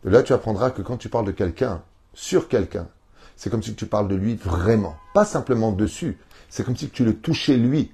De 0.04 0.10
là, 0.10 0.24
tu 0.24 0.34
apprendras 0.34 0.72
que 0.72 0.82
quand 0.82 0.98
tu 0.98 1.10
parles 1.10 1.26
de 1.26 1.32
quelqu'un, 1.32 1.84
sur 2.14 2.48
quelqu'un, 2.48 2.88
c'est 3.36 3.50
comme 3.50 3.64
si 3.64 3.76
tu 3.76 3.86
parles 3.86 4.08
de 4.08 4.16
lui 4.16 4.36
vraiment, 4.36 4.98
pas 5.14 5.26
simplement 5.26 5.72
dessus. 5.72 6.18
C'est 6.50 6.64
comme 6.66 6.76
si 6.76 6.90
tu 6.90 7.06
le 7.06 7.16
touchais 7.16 7.58
lui. 7.58 7.92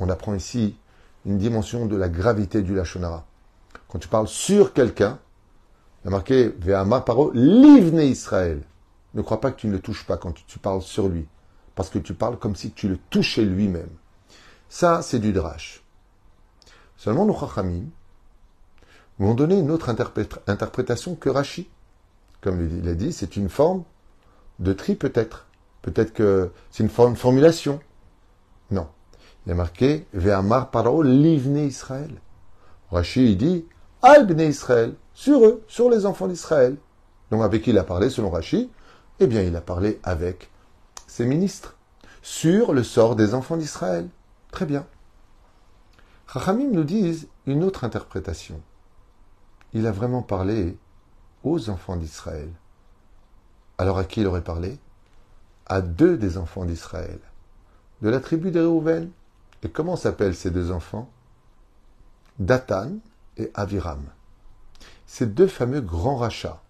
On 0.00 0.08
apprend 0.08 0.34
ici 0.34 0.76
une 1.24 1.38
dimension 1.38 1.86
de 1.86 1.96
la 1.96 2.08
gravité 2.08 2.62
du 2.62 2.74
Lachonara. 2.74 3.24
Quand 3.88 3.98
tu 3.98 4.08
parles 4.08 4.28
sur 4.28 4.72
quelqu'un, 4.72 5.18
il 6.02 6.06
y 6.06 6.08
a 6.08 6.10
marqué 6.10 6.48
Ve'ama 6.58 7.00
paro 7.00 7.30
livne 7.32 8.00
Israël. 8.00 8.62
Ne 9.14 9.22
crois 9.22 9.40
pas 9.40 9.50
que 9.52 9.60
tu 9.60 9.66
ne 9.66 9.72
le 9.72 9.80
touches 9.80 10.06
pas 10.06 10.16
quand 10.16 10.34
tu 10.46 10.58
parles 10.58 10.82
sur 10.82 11.08
lui. 11.08 11.28
Parce 11.74 11.90
que 11.90 11.98
tu 11.98 12.14
parles 12.14 12.38
comme 12.38 12.56
si 12.56 12.72
tu 12.72 12.88
le 12.88 12.98
touchais 13.10 13.44
lui-même. 13.44 13.90
Ça, 14.68 15.02
c'est 15.02 15.18
du 15.18 15.32
drash. 15.32 15.82
Seulement, 16.96 17.26
nos 17.26 17.38
chachamim 17.38 17.84
vont 19.18 19.34
donner 19.34 19.58
une 19.58 19.70
autre 19.70 19.88
interprétation 19.88 21.14
que 21.14 21.28
Rashi. 21.28 21.68
Comme 22.40 22.66
il 22.82 22.88
a 22.88 22.94
dit, 22.94 23.12
c'est 23.12 23.36
une 23.36 23.48
forme 23.48 23.84
de 24.58 24.72
tri 24.72 24.94
peut-être. 24.94 25.46
Peut-être 25.82 26.12
que 26.12 26.50
c'est 26.70 26.82
une 26.82 26.88
forme, 26.88 27.16
formulation. 27.16 27.80
Non. 28.70 28.88
Il 29.46 29.52
a 29.52 29.54
marqué 29.54 30.06
Ve'amar 30.12 30.70
paro 30.70 31.02
livne 31.02 31.58
Israël. 31.58 32.20
Rashi, 32.90 33.32
il 33.32 33.36
dit 33.36 33.66
Al 34.02 34.28
Israël, 34.40 34.94
sur 35.14 35.44
eux, 35.44 35.62
sur 35.68 35.90
les 35.90 36.06
enfants 36.06 36.28
d'Israël. 36.28 36.76
Donc 37.30 37.42
avec 37.42 37.62
qui 37.62 37.70
il 37.70 37.78
a 37.78 37.84
parlé 37.84 38.10
selon 38.10 38.30
Rachi? 38.30 38.70
Eh 39.20 39.26
bien, 39.26 39.42
il 39.42 39.54
a 39.56 39.60
parlé 39.60 40.00
avec 40.02 40.50
ses 41.06 41.24
ministres 41.24 41.76
sur 42.22 42.72
le 42.72 42.82
sort 42.82 43.16
des 43.16 43.34
enfants 43.34 43.56
d'Israël. 43.56 44.08
Très 44.50 44.66
bien. 44.66 44.86
Chachamim 46.32 46.70
nous 46.70 46.84
disent 46.84 47.28
une 47.46 47.62
autre 47.62 47.84
interprétation. 47.84 48.60
Il 49.74 49.86
a 49.86 49.92
vraiment 49.92 50.22
parlé 50.22 50.76
aux 51.44 51.70
enfants 51.70 51.96
d'Israël. 51.96 52.48
Alors 53.78 53.98
à 53.98 54.04
qui 54.04 54.20
il 54.20 54.26
aurait 54.26 54.44
parlé? 54.44 54.78
À 55.66 55.80
deux 55.80 56.16
des 56.16 56.36
enfants 56.38 56.64
d'Israël, 56.64 57.18
de 58.02 58.08
la 58.08 58.20
tribu 58.20 58.50
des 58.50 58.60
Réhouven. 58.60 59.10
Et 59.62 59.68
comment 59.68 59.96
s'appellent 59.96 60.34
ces 60.34 60.50
deux 60.50 60.72
enfants? 60.72 61.08
Datan 62.38 62.96
et 63.36 63.50
Aviram. 63.54 64.02
Ces 65.06 65.26
deux 65.26 65.46
fameux 65.46 65.80
grands 65.80 66.16
rachats 66.16 66.60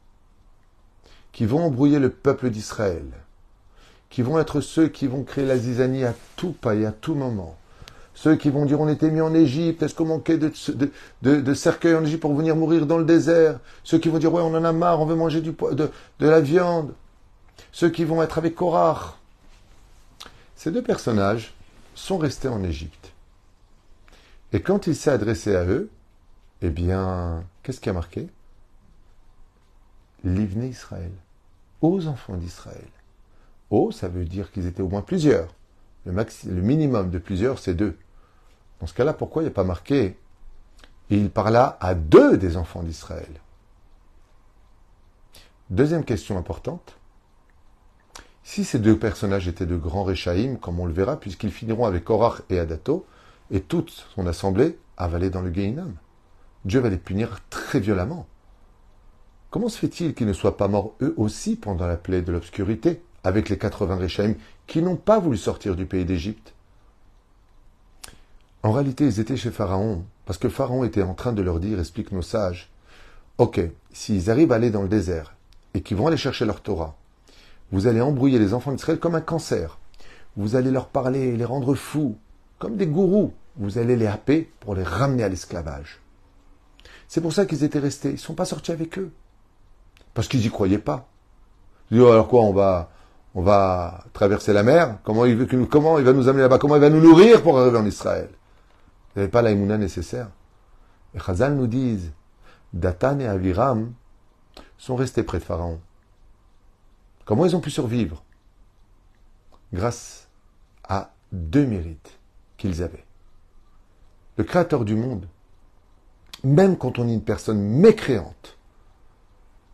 qui 1.33 1.47
vont 1.47 1.65
embrouiller 1.65 1.99
le 1.99 2.11
peuple 2.11 2.51
d'Israël, 2.51 3.07
qui 4.11 4.21
vont 4.21 4.39
être 4.39 4.61
ceux 4.61 4.89
qui 4.89 5.07
vont 5.07 5.25
créer 5.25 5.47
la 5.47 5.57
zizanie 5.57 6.05
à 6.05 6.15
tout 6.37 6.53
pas 6.53 6.75
et 6.75 6.85
à 6.85 6.93
tout 6.93 7.15
moment. 7.15 7.57
Ceux 8.23 8.37
qui 8.37 8.51
vont 8.51 8.67
dire 8.67 8.81
on 8.81 8.87
était 8.87 9.11
mis 9.11 9.21
en 9.21 9.35
Égypte, 9.35 9.83
est-ce 9.83 9.97
qu'on 9.97 10.05
manquait 10.05 10.39
de, 10.39 10.53
de, 11.23 11.55
cercueils 11.55 11.97
en 11.97 12.05
Égypte 12.05 12.23
pour 12.23 12.37
venir 12.37 12.55
mourir 12.55 12.87
dans 12.87 12.99
le 12.99 13.05
désert? 13.05 13.59
Ceux 13.83 13.99
qui 13.99 14.11
vont 14.11 14.19
dire 14.19 14.33
ouais 14.33 14.41
on 14.41 14.55
en 14.55 14.63
a 14.63 14.71
marre, 14.71 15.01
on 15.01 15.07
veut 15.07 15.17
manger 15.17 15.41
du, 15.41 15.51
de, 15.51 15.91
de 16.21 16.29
la 16.29 16.41
viande. 16.41 16.95
Ceux 17.73 17.91
qui 17.91 18.05
vont 18.05 18.23
être 18.23 18.39
avec 18.39 18.55
Korach. 18.55 19.17
Ces 20.55 20.71
deux 20.71 20.83
personnages 20.83 21.53
sont 21.97 22.17
restés 22.17 22.47
en 22.47 22.63
Égypte. 22.63 23.11
Et 24.53 24.63
quand 24.63 24.87
il 24.87 24.95
s'est 24.95 25.11
adressé 25.11 25.57
à 25.57 25.65
eux, 25.65 25.91
eh 26.61 26.71
bien, 26.71 27.43
qu'est-ce 27.65 27.81
qui 27.81 27.91
a 27.91 27.93
marqué? 27.93 28.29
L'Ivné 30.23 30.69
Israël, 30.69 31.11
aux 31.81 32.07
enfants 32.07 32.37
d'Israël. 32.37 32.87
Oh, 33.71 33.91
ça 33.91 34.07
veut 34.07 34.27
dire 34.27 34.53
qu'ils 34.53 34.69
étaient 34.69 34.81
au 34.81 34.89
moins 34.89 35.03
plusieurs. 35.03 35.49
Le, 36.07 36.13
le 36.13 36.63
minimum 36.63 37.11
de 37.11 37.19
plusieurs, 37.19 37.59
c'est 37.59 37.75
deux. 37.75 37.97
Dans 38.83 38.89
ce 38.89 38.95
cas-là, 38.95 39.13
pourquoi 39.13 39.43
il 39.43 39.45
n'y 39.45 39.53
a 39.53 39.55
pas 39.55 39.63
marqué 39.63 40.17
Il 41.09 41.31
parla 41.31 41.79
à 41.81 41.95
deux 41.95 42.37
des 42.37 42.57
enfants 42.57 42.83
d'Israël. 42.83 43.31
Deuxième 45.71 46.05
question 46.05 46.37
importante. 46.37 46.99
Si 48.43 48.65
ces 48.65 48.81
deux 48.81 48.99
personnages 48.99 49.47
étaient 49.47 49.67
de 49.67 49.77
grands 49.77 50.03
Réchaïm, 50.03 50.59
comme 50.59 50.81
on 50.81 50.87
le 50.87 50.93
verra, 50.93 51.21
puisqu'ils 51.21 51.53
finiront 51.53 51.87
avec 51.87 52.03
Korach 52.03 52.43
et 52.51 52.59
Adato, 52.59 53.07
et 53.53 53.61
toute 53.61 53.91
son 54.17 54.27
assemblée 54.27 54.77
avalée 54.97 55.31
dans 55.31 55.43
le 55.43 55.55
Geinam. 55.55 55.95
Dieu 56.65 56.81
va 56.81 56.89
les 56.89 56.97
punir 56.97 57.39
très 57.51 57.79
violemment. 57.79 58.27
Comment 59.51 59.69
se 59.69 59.79
fait-il 59.79 60.13
qu'ils 60.13 60.27
ne 60.27 60.33
soient 60.33 60.57
pas 60.57 60.67
morts 60.67 60.97
eux 61.01 61.15
aussi 61.17 61.55
pendant 61.55 61.87
la 61.87 61.97
plaie 61.97 62.23
de 62.23 62.33
l'obscurité, 62.33 63.01
avec 63.23 63.49
les 63.49 63.59
80 63.59 63.95
Réchaïm 63.95 64.35
qui 64.67 64.83
n'ont 64.83 64.97
pas 64.97 65.21
voulu 65.21 65.37
sortir 65.37 65.77
du 65.77 65.87
pays 65.87 66.05
d'Égypte? 66.05 66.53
En 68.63 68.73
réalité, 68.73 69.05
ils 69.07 69.21
étaient 69.21 69.37
chez 69.37 69.51
Pharaon, 69.51 70.05
parce 70.25 70.39
que 70.39 70.49
Pharaon 70.49 70.85
était 70.85 71.03
en 71.03 71.15
train 71.15 71.33
de 71.33 71.43
leur 71.43 71.59
dire, 71.59 71.81
explique 71.81 72.13
nos 72.13 72.23
sages, 72.23 72.73
Ok, 73.39 73.61
s'ils 73.93 74.31
arrivent 74.31 74.53
à 74.53 74.57
aller 74.57 74.71
dans 74.71 74.83
le 74.83 74.89
désert 74.89 75.35
et 75.75 75.81
qu'ils 75.81 75.97
vont 75.97 76.07
aller 76.07 76.17
chercher 76.17 76.45
leur 76.45 76.61
Torah, 76.61 76.95
vous 77.73 77.87
allez 77.87 78.01
embrouiller 78.01 78.39
les 78.39 78.53
enfants 78.53 78.73
d'Israël 78.73 78.99
comme 78.99 79.15
un 79.15 79.23
cancer. 79.23 79.79
Vous 80.37 80.55
allez 80.55 80.71
leur 80.71 80.87
parler, 80.87 81.37
les 81.37 81.45
rendre 81.45 81.75
fous, 81.75 82.17
comme 82.59 82.77
des 82.77 82.87
gourous. 82.87 83.33
Vous 83.57 83.79
allez 83.79 83.97
les 83.97 84.07
happer 84.07 84.51
pour 84.61 84.75
les 84.75 84.83
ramener 84.83 85.25
à 85.25 85.29
l'esclavage. 85.29 86.01
C'est 87.09 87.21
pour 87.21 87.33
ça 87.33 87.47
qu'ils 87.47 87.65
étaient 87.65 87.79
restés. 87.79 88.11
Ils 88.11 88.13
ne 88.13 88.19
sont 88.19 88.35
pas 88.35 88.45
sortis 88.45 88.73
avec 88.73 88.99
eux. 88.99 89.11
Parce 90.15 90.29
qu'ils 90.29 90.41
n'y 90.41 90.51
croyaient 90.51 90.79
pas. 90.79 91.09
Ils 91.91 91.97
disent, 91.97 92.07
oh, 92.07 92.13
alors 92.13 92.29
quoi, 92.29 92.43
on 92.43 92.53
va, 92.53 92.91
on 93.35 93.43
va 93.43 94.05
traverser 94.13 94.53
la 94.53 94.63
mer? 94.63 94.99
Comment 95.05 95.25
il, 95.25 95.47
comment 95.69 95.99
il 95.99 96.05
va 96.05 96.13
nous 96.13 96.29
amener 96.29 96.43
là-bas? 96.43 96.59
Comment 96.59 96.77
il 96.77 96.81
va 96.81 96.91
nous 96.91 97.01
nourrir 97.01 97.43
pour 97.43 97.59
arriver 97.59 97.79
en 97.79 97.87
Israël? 97.87 98.29
Ils 99.15 99.21
n'avaient 99.21 99.31
pas 99.31 99.43
l'aïmouna 99.43 99.79
nécessaire. 99.79 100.31
Et 101.15 101.19
Chazal 101.19 101.55
nous 101.55 101.67
disent, 101.67 102.13
Datan 102.73 103.19
et 103.21 103.27
Aviram 103.27 103.93
sont 104.79 104.97
restés 104.97 105.23
près 105.23 105.39
de 105.39 105.45
Pharaon. 105.45 105.81
Comment 107.25 107.47
ils 107.47 107.55
ont 107.55 107.61
pu 107.61 107.71
survivre? 107.71 108.25
Grâce 109.73 110.29
à 110.85 111.15
deux 111.33 111.67
mérites 111.67 112.19
qu'ils 112.57 112.83
avaient. 112.83 113.05
Le 114.37 114.45
Créateur 114.45 114.85
du 114.85 114.95
monde 114.95 115.27
même 116.45 116.77
quand 116.77 116.99
on 116.99 117.09
est 117.09 117.15
une 117.15 117.23
personne 117.23 117.61
mécréante, 117.61 118.59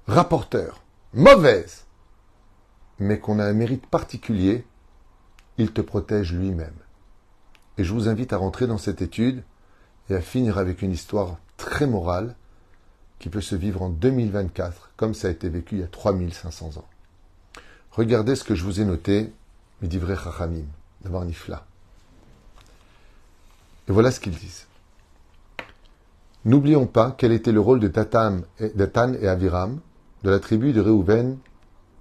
rapporteur, 0.07 0.83
mauvaise, 1.15 1.87
mais 2.99 3.19
qu'on 3.19 3.39
a 3.39 3.45
un 3.45 3.53
mérite 3.53 3.87
particulier, 3.87 4.67
il 5.57 5.73
te 5.73 5.81
protège 5.81 6.33
lui-même. 6.33 6.75
Et 7.79 7.85
je 7.85 7.93
vous 7.93 8.09
invite 8.09 8.33
à 8.33 8.37
rentrer 8.37 8.67
dans 8.67 8.77
cette 8.77 9.03
étude 9.03 9.43
et 10.11 10.15
à 10.15 10.21
finir 10.21 10.59
avec 10.59 10.83
une 10.83 10.91
histoire 10.91 11.39
très 11.57 11.87
morale 11.87 12.35
qui 13.21 13.29
peut 13.29 13.41
se 13.41 13.55
vivre 13.55 13.83
en 13.83 13.89
2024 13.89 14.91
comme 14.97 15.15
ça 15.15 15.29
a 15.29 15.31
été 15.31 15.49
vécu 15.49 15.77
il 15.77 15.81
y 15.81 15.85
a 15.85 15.89
3500 15.89 16.77
ans. 16.77 16.85
Regardez 17.93 18.35
ce 18.35 18.45
que 18.45 18.55
je 18.55 18.65
vous 18.65 18.81
ai 18.81 18.85
noté, 18.85 19.33
Midivrei 19.81 20.17
Chachamim, 20.17 20.65
d'abord 21.03 21.25
Nifla. 21.25 21.65
Et 23.89 23.93
voilà 23.93 24.11
ce 24.11 24.21
qu'ils 24.21 24.37
disent. 24.37 24.67
N'oublions 26.45 26.87
pas 26.87 27.15
quel 27.17 27.33
était 27.33 27.53
le 27.53 27.61
rôle 27.61 27.81
de 27.81 27.89
Datan 27.89 28.43
et 28.59 29.29
Aviram 29.29 29.81
de 30.25 30.31
la 30.31 30.41
tribu 30.41 30.73
de 30.73 30.81
Réhouven 30.81 31.39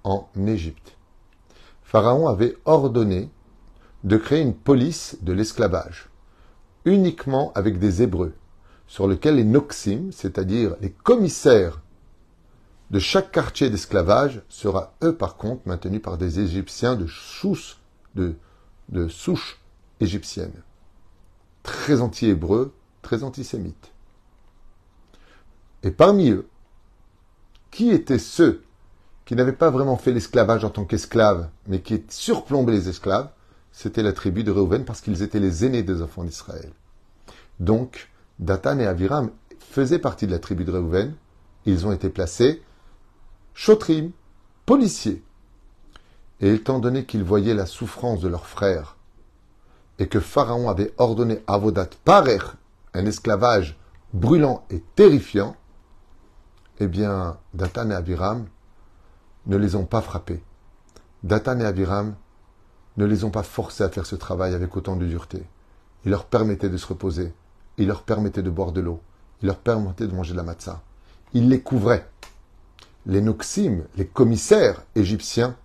en 0.04 0.28
Égypte. 0.46 0.96
Pharaon 1.84 2.28
avait 2.28 2.56
ordonné 2.64 3.30
de 4.04 4.16
créer 4.16 4.40
une 4.40 4.54
police 4.54 5.16
de 5.22 5.32
l'esclavage, 5.32 6.08
uniquement 6.84 7.52
avec 7.54 7.78
des 7.78 8.02
Hébreux, 8.02 8.34
sur 8.86 9.06
lequel 9.06 9.36
les 9.36 9.44
Noxim, 9.44 10.10
c'est-à-dire 10.12 10.76
les 10.80 10.90
commissaires 10.90 11.80
de 12.90 12.98
chaque 12.98 13.32
quartier 13.32 13.68
d'esclavage, 13.68 14.42
sera 14.48 14.94
eux 15.02 15.14
par 15.14 15.36
contre 15.36 15.66
maintenus 15.66 16.00
par 16.00 16.16
des 16.16 16.40
Égyptiens 16.40 16.96
de 16.96 17.06
souche, 17.06 17.78
de, 18.14 18.34
de 18.88 19.08
souche 19.08 19.60
égyptienne. 20.00 20.62
Très 21.62 22.00
anti-hébreux, 22.00 22.72
très 23.02 23.24
antisémites. 23.24 23.92
Et 25.82 25.90
parmi 25.90 26.30
eux, 26.30 26.48
qui 27.70 27.90
étaient 27.90 28.18
ceux 28.18 28.64
qui 29.26 29.36
n'avaient 29.36 29.52
pas 29.52 29.70
vraiment 29.70 29.98
fait 29.98 30.12
l'esclavage 30.12 30.64
en 30.64 30.70
tant 30.70 30.86
qu'esclaves, 30.86 31.50
mais 31.66 31.82
qui 31.82 32.02
surplombaient 32.08 32.72
les 32.72 32.88
esclaves? 32.88 33.28
C'était 33.78 34.02
la 34.02 34.12
tribu 34.12 34.42
de 34.42 34.50
Reuven 34.50 34.84
parce 34.84 35.00
qu'ils 35.00 35.22
étaient 35.22 35.38
les 35.38 35.64
aînés 35.64 35.84
des 35.84 36.02
enfants 36.02 36.24
d'Israël. 36.24 36.72
Donc, 37.60 38.10
Datan 38.40 38.80
et 38.80 38.86
Aviram 38.88 39.30
faisaient 39.60 40.00
partie 40.00 40.26
de 40.26 40.32
la 40.32 40.40
tribu 40.40 40.64
de 40.64 40.72
Reuven. 40.72 41.14
Ils 41.64 41.86
ont 41.86 41.92
été 41.92 42.08
placés 42.08 42.60
chotrim, 43.54 44.10
policiers. 44.66 45.22
Et 46.40 46.54
étant 46.54 46.80
donné 46.80 47.04
qu'ils 47.04 47.22
voyaient 47.22 47.54
la 47.54 47.66
souffrance 47.66 48.18
de 48.18 48.26
leurs 48.26 48.48
frères 48.48 48.96
et 50.00 50.08
que 50.08 50.18
Pharaon 50.18 50.68
avait 50.68 50.92
ordonné 50.98 51.44
Avodat 51.46 51.90
Parer, 52.04 52.38
un 52.94 53.06
esclavage 53.06 53.78
brûlant 54.12 54.64
et 54.70 54.82
terrifiant, 54.96 55.54
eh 56.80 56.88
bien, 56.88 57.38
Datan 57.54 57.90
et 57.90 57.94
Abiram 57.94 58.44
ne 59.46 59.56
les 59.56 59.76
ont 59.76 59.86
pas 59.86 60.00
frappés. 60.00 60.42
Datan 61.22 61.60
et 61.60 61.64
Abiram 61.64 62.16
ne 62.98 63.06
les 63.06 63.24
ont 63.24 63.30
pas 63.30 63.44
forcés 63.44 63.84
à 63.84 63.88
faire 63.88 64.06
ce 64.06 64.16
travail 64.16 64.54
avec 64.54 64.76
autant 64.76 64.96
de 64.96 65.06
dureté. 65.06 65.42
Il 66.04 66.10
leur 66.10 66.26
permettait 66.26 66.68
de 66.68 66.76
se 66.76 66.86
reposer, 66.86 67.32
il 67.78 67.86
leur 67.86 68.02
permettait 68.02 68.42
de 68.42 68.50
boire 68.50 68.72
de 68.72 68.80
l'eau, 68.80 69.00
il 69.40 69.46
leur 69.46 69.58
permettait 69.58 70.06
de 70.06 70.14
manger 70.14 70.32
de 70.32 70.36
la 70.36 70.42
matzah. 70.42 70.82
Il 71.32 71.48
les 71.48 71.60
couvrait. 71.60 72.08
Les 73.06 73.20
Noxim, 73.20 73.84
les 73.96 74.06
commissaires 74.06 74.82
égyptiens, 74.96 75.56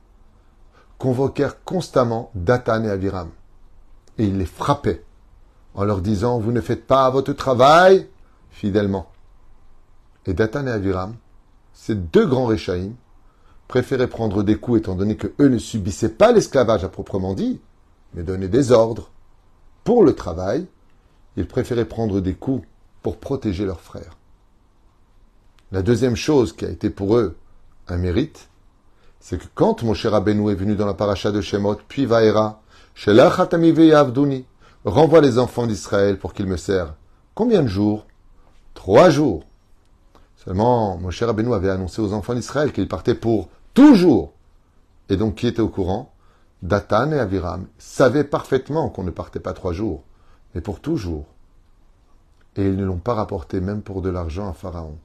convoquèrent 1.00 1.64
constamment 1.64 2.32
Datan 2.36 2.84
et 2.84 2.90
Abiram. 2.90 3.30
Et 4.18 4.26
ils 4.26 4.38
les 4.38 4.46
frappaient 4.46 5.04
en 5.74 5.84
leur 5.84 6.02
disant 6.02 6.40
Vous 6.40 6.52
ne 6.52 6.62
faites 6.62 6.86
pas 6.86 7.10
votre 7.10 7.34
travail 7.34 8.08
fidèlement. 8.52 9.12
Et 10.28 10.34
Datan 10.34 10.68
et 10.68 10.72
Aviram, 10.72 11.16
ces 11.74 11.96
deux 11.96 12.28
grands 12.28 12.46
Réchaïm, 12.46 12.94
préféraient 13.74 14.06
prendre 14.06 14.44
des 14.44 14.58
coups 14.58 14.82
étant 14.82 14.94
donné 14.94 15.16
que 15.16 15.34
eux 15.40 15.48
ne 15.48 15.58
subissaient 15.58 16.10
pas 16.10 16.32
l'esclavage 16.32 16.84
à 16.84 16.90
proprement 16.90 17.34
dit, 17.34 17.60
mais 18.14 18.22
donnaient 18.22 18.48
des 18.48 18.72
ordres 18.72 19.10
pour 19.84 20.04
le 20.04 20.14
travail. 20.14 20.68
Ils 21.38 21.48
préféraient 21.48 21.86
prendre 21.86 22.22
des 22.22 22.36
coups 22.36 22.68
pour 23.02 23.18
protéger 23.18 23.66
leurs 23.66 23.82
frères. 23.82 24.16
La 25.72 25.82
deuxième 25.82 26.16
chose 26.16 26.54
qui 26.54 26.66
a 26.66 26.70
été 26.70 26.92
pour 26.92 27.18
eux 27.18 27.36
un 27.88 27.98
mérite, 27.98 28.48
c'est 29.20 29.40
que 29.40 29.48
quand 29.56 29.82
Moshe 29.82 30.06
Rabbeinu 30.06 30.52
est 30.52 30.56
venu 30.56 30.76
dans 30.76 30.86
la 30.86 30.94
paracha 30.94 31.32
de 31.32 31.42
Shemot, 31.42 31.78
puis 31.88 32.06
Vaera, 32.06 32.62
Avduni, 33.08 34.46
renvoie 34.86 35.22
les 35.22 35.40
enfants 35.40 35.66
d'Israël 35.66 36.20
pour 36.20 36.34
qu'ils 36.34 36.46
me 36.46 36.58
servent. 36.58 36.94
Combien 37.34 37.64
de 37.64 37.68
jours? 37.68 38.06
Trois 38.76 39.10
jours. 39.10 39.44
Seulement, 40.46 40.96
Moshe 41.00 41.24
Rabbeinu 41.24 41.56
avait 41.56 41.72
annoncé 41.72 42.04
aux 42.04 42.14
enfants 42.14 42.36
d'Israël 42.36 42.72
qu'il 42.72 42.88
partait 42.88 43.16
pour 43.16 43.50
toujours. 43.74 44.34
Et 45.10 45.18
donc, 45.18 45.36
qui 45.36 45.48
était 45.48 45.62
au 45.62 45.70
courant? 45.70 46.14
Datan 46.62 47.12
et 47.12 47.20
Aviram 47.20 47.68
savaient 47.78 48.24
parfaitement 48.24 48.90
qu'on 48.90 49.04
ne 49.04 49.12
partait 49.12 49.42
pas 49.42 49.54
trois 49.54 49.74
jours, 49.74 50.04
mais 50.56 50.62
pour 50.62 50.80
toujours. 50.80 51.26
Et 52.56 52.66
ils 52.66 52.78
ne 52.78 52.86
l'ont 52.86 53.00
pas 53.00 53.16
rapporté 53.16 53.60
même 53.60 53.82
pour 53.82 54.02
de 54.02 54.10
l'argent 54.10 54.50
à 54.50 54.54
Pharaon. 54.54 54.98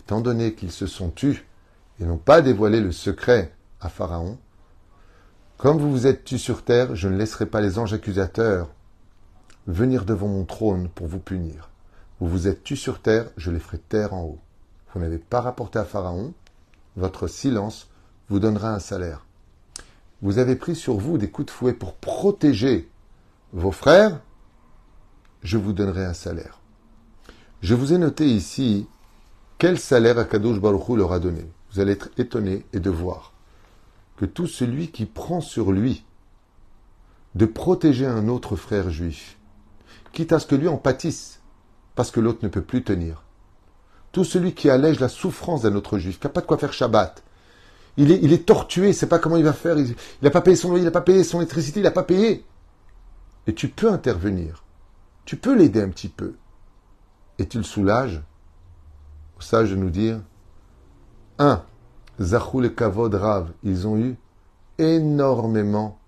Étant 0.00 0.20
donné 0.20 0.54
qu'ils 0.54 0.72
se 0.72 0.86
sont 0.86 1.10
tus 1.10 1.44
et 2.00 2.04
n'ont 2.04 2.18
pas 2.18 2.40
dévoilé 2.40 2.80
le 2.80 2.92
secret 2.92 3.52
à 3.80 3.88
Pharaon, 3.88 4.38
comme 5.56 5.78
vous 5.78 5.90
vous 5.90 6.06
êtes 6.06 6.24
tus 6.24 6.38
sur 6.38 6.62
terre, 6.62 6.94
je 6.94 7.08
ne 7.08 7.16
laisserai 7.16 7.46
pas 7.46 7.60
les 7.60 7.78
anges 7.78 7.92
accusateurs 7.92 8.68
venir 9.66 10.04
devant 10.04 10.28
mon 10.28 10.44
trône 10.44 10.88
pour 10.88 11.06
vous 11.06 11.18
punir. 11.18 11.68
Vous 12.20 12.28
vous 12.28 12.48
êtes 12.48 12.64
tus 12.64 12.76
sur 12.76 13.00
terre, 13.00 13.26
je 13.36 13.50
les 13.50 13.58
ferai 13.58 13.78
taire 13.78 14.14
en 14.14 14.22
haut. 14.22 14.38
Vous 14.94 15.00
n'avez 15.00 15.18
pas 15.18 15.40
rapporté 15.40 15.78
à 15.78 15.84
Pharaon, 15.84 16.32
votre 16.96 17.26
silence 17.26 17.88
vous 18.28 18.38
donnera 18.38 18.74
un 18.74 18.78
salaire. 18.78 19.26
Vous 20.20 20.38
avez 20.38 20.56
pris 20.56 20.74
sur 20.74 20.98
vous 20.98 21.18
des 21.18 21.30
coups 21.30 21.46
de 21.46 21.50
fouet 21.52 21.72
pour 21.72 21.94
protéger 21.94 22.90
vos 23.52 23.72
frères, 23.72 24.20
je 25.42 25.56
vous 25.56 25.72
donnerai 25.72 26.04
un 26.04 26.14
salaire. 26.14 26.60
Je 27.62 27.74
vous 27.74 27.92
ai 27.92 27.98
noté 27.98 28.26
ici 28.26 28.86
quel 29.58 29.78
salaire 29.78 30.18
Akadosh 30.18 30.60
Baruch 30.60 30.88
leur 30.90 31.12
a 31.12 31.18
donné. 31.18 31.44
Vous 31.72 31.80
allez 31.80 31.92
être 31.92 32.10
étonné 32.18 32.64
et 32.72 32.80
de 32.80 32.90
voir 32.90 33.32
que 34.16 34.26
tout 34.26 34.46
celui 34.46 34.90
qui 34.90 35.06
prend 35.06 35.40
sur 35.40 35.70
lui 35.70 36.04
de 37.34 37.46
protéger 37.46 38.06
un 38.06 38.28
autre 38.28 38.56
frère 38.56 38.90
juif, 38.90 39.38
quitte 40.12 40.32
à 40.32 40.40
ce 40.40 40.46
que 40.46 40.56
lui 40.56 40.66
en 40.66 40.76
pâtisse, 40.76 41.40
parce 41.94 42.10
que 42.10 42.20
l'autre 42.20 42.40
ne 42.42 42.48
peut 42.48 42.62
plus 42.62 42.82
tenir. 42.82 43.22
Tout 44.10 44.24
celui 44.24 44.54
qui 44.54 44.70
allège 44.70 44.98
la 44.98 45.08
souffrance 45.08 45.62
d'un 45.62 45.76
autre 45.76 45.98
juif, 45.98 46.18
qui 46.18 46.26
n'a 46.26 46.32
pas 46.32 46.40
de 46.40 46.46
quoi 46.46 46.58
faire 46.58 46.72
Shabbat, 46.72 47.22
il 47.98 48.12
est, 48.12 48.20
il 48.22 48.32
est 48.32 48.46
tortué, 48.46 48.84
il 48.84 48.88
ne 48.88 48.92
sait 48.92 49.08
pas 49.08 49.18
comment 49.18 49.36
il 49.36 49.44
va 49.44 49.52
faire, 49.52 49.76
il 49.76 49.94
n'a 50.22 50.30
pas 50.30 50.40
payé 50.40 50.56
son 50.56 50.68
loyer, 50.68 50.82
il 50.82 50.86
n'a 50.86 50.92
pas 50.92 51.00
payé 51.00 51.24
son 51.24 51.38
électricité, 51.38 51.80
il 51.80 51.82
n'a 51.82 51.90
pas 51.90 52.04
payé. 52.04 52.46
Et 53.48 53.54
tu 53.54 53.68
peux 53.68 53.90
intervenir, 53.90 54.64
tu 55.24 55.36
peux 55.36 55.54
l'aider 55.54 55.82
un 55.82 55.88
petit 55.88 56.08
peu, 56.08 56.36
et 57.38 57.46
tu 57.46 57.58
le 57.58 57.64
soulages. 57.64 58.22
Au 59.36 59.40
sage 59.40 59.70
de 59.70 59.76
nous 59.76 59.90
dire, 59.90 60.20
un, 61.38 61.64
Zachou 62.20 62.62
et 62.62 62.72
Kavod 62.72 63.14
Rav, 63.14 63.52
ils 63.64 63.86
ont 63.86 63.98
eu 63.98 64.16
énormément 64.78 65.98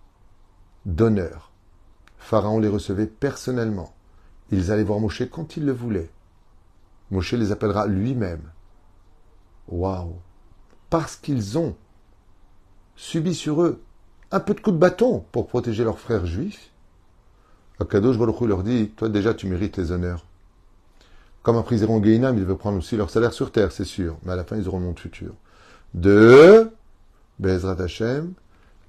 d'honneur. 0.86 1.50
Pharaon 2.18 2.60
les 2.60 2.68
recevait 2.68 3.06
personnellement. 3.06 3.92
Ils 4.52 4.70
allaient 4.70 4.84
voir 4.84 5.00
Moshe 5.00 5.28
quand 5.30 5.56
ils 5.56 5.64
le 5.64 5.72
voulaient. 5.72 6.10
Moshe 7.10 7.32
les 7.32 7.50
appellera 7.50 7.86
lui-même. 7.86 8.42
Waouh 9.68 10.16
Parce 10.90 11.16
qu'ils 11.16 11.56
ont 11.56 11.76
subi 12.96 13.34
sur 13.34 13.62
eux 13.62 13.80
un 14.32 14.40
peu 14.40 14.54
de 14.54 14.60
coups 14.60 14.74
de 14.74 14.80
bâton 14.80 15.24
pour 15.32 15.46
protéger 15.46 15.84
leurs 15.84 15.98
frères 15.98 16.26
juifs, 16.26 16.70
Akadosh 17.80 18.18
Baruch 18.18 18.40
leur 18.42 18.62
dit 18.62 18.90
Toi 18.90 19.08
déjà 19.08 19.32
tu 19.32 19.46
mérites 19.46 19.78
les 19.78 19.92
honneurs. 19.92 20.26
Comme 21.42 21.56
après 21.56 21.76
ils 21.76 21.82
iront 21.82 21.98
Gainam, 21.98 22.36
ils 22.36 22.44
veulent 22.44 22.58
prendre 22.58 22.78
aussi 22.78 22.96
leur 22.96 23.08
salaire 23.08 23.32
sur 23.32 23.50
terre, 23.50 23.72
c'est 23.72 23.84
sûr, 23.84 24.18
mais 24.24 24.32
à 24.32 24.36
la 24.36 24.44
fin 24.44 24.56
ils 24.56 24.68
auront 24.68 24.80
le 24.80 24.94
futur. 24.94 25.32
Deux, 25.94 26.70
Bezrat 27.38 27.80
Hashem, 27.80 28.34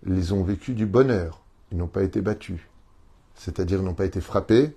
ils 0.06 0.34
ont 0.34 0.44
vécu 0.44 0.74
du 0.74 0.86
bonheur, 0.86 1.42
ils 1.72 1.78
n'ont 1.78 1.88
pas 1.88 2.04
été 2.04 2.22
battus, 2.22 2.60
c'est-à-dire 3.36 3.82
n'ont 3.82 3.94
pas 3.94 4.06
été 4.06 4.20
frappés, 4.20 4.76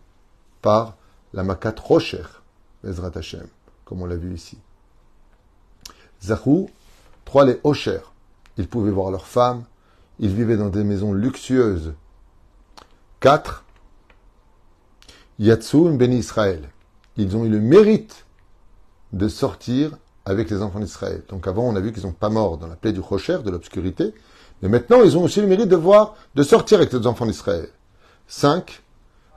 par 0.63 0.97
la 1.35 1.43
Makat 1.43 1.75
Rocher, 1.83 2.23
Ezrat 2.85 3.11
Hashem, 3.17 3.47
comme 3.85 4.01
on 4.01 4.07
l'a 4.07 4.17
vu 4.17 4.33
ici. 4.35 4.59
Zahou, 6.23 6.71
trois 7.25 7.45
les 7.45 7.61
Osher. 7.65 8.01
Ils 8.57 8.69
pouvaient 8.69 8.91
voir 8.91 9.11
leurs 9.11 9.27
femmes, 9.27 9.65
ils 10.19 10.33
vivaient 10.33 10.57
dans 10.57 10.69
des 10.69 10.85
maisons 10.85 11.13
luxueuses. 11.13 11.95
Quatre, 13.21 13.65
Yatsoun 15.39 15.97
Ben 15.97 16.13
Israël. 16.13 16.71
Ils 17.17 17.37
ont 17.37 17.45
eu 17.45 17.49
le 17.49 17.61
mérite 17.61 18.27
de 19.13 19.29
sortir 19.29 19.97
avec 20.25 20.51
les 20.51 20.63
enfants 20.63 20.81
d'Israël. 20.81 21.23
Donc 21.29 21.47
avant, 21.47 21.65
on 21.65 21.77
a 21.77 21.81
vu 21.81 21.93
qu'ils 21.93 22.05
n'ont 22.05 22.13
pas 22.13 22.31
mort 22.31 22.59
dans 22.59 22.67
la 22.67 22.77
plaie 22.77 22.93
du 22.93 23.01
Rocher, 23.01 23.39
de 23.45 23.51
l'obscurité. 23.51 24.15
Mais 24.63 24.69
maintenant, 24.69 25.03
ils 25.03 25.17
ont 25.17 25.23
aussi 25.23 25.41
le 25.41 25.47
mérite 25.47 25.69
de 25.69 25.77
voir, 25.77 26.17
de 26.35 26.43
sortir 26.43 26.79
avec 26.79 26.93
les 26.93 27.07
enfants 27.07 27.27
d'Israël. 27.27 27.69
Cinq, 28.27 28.83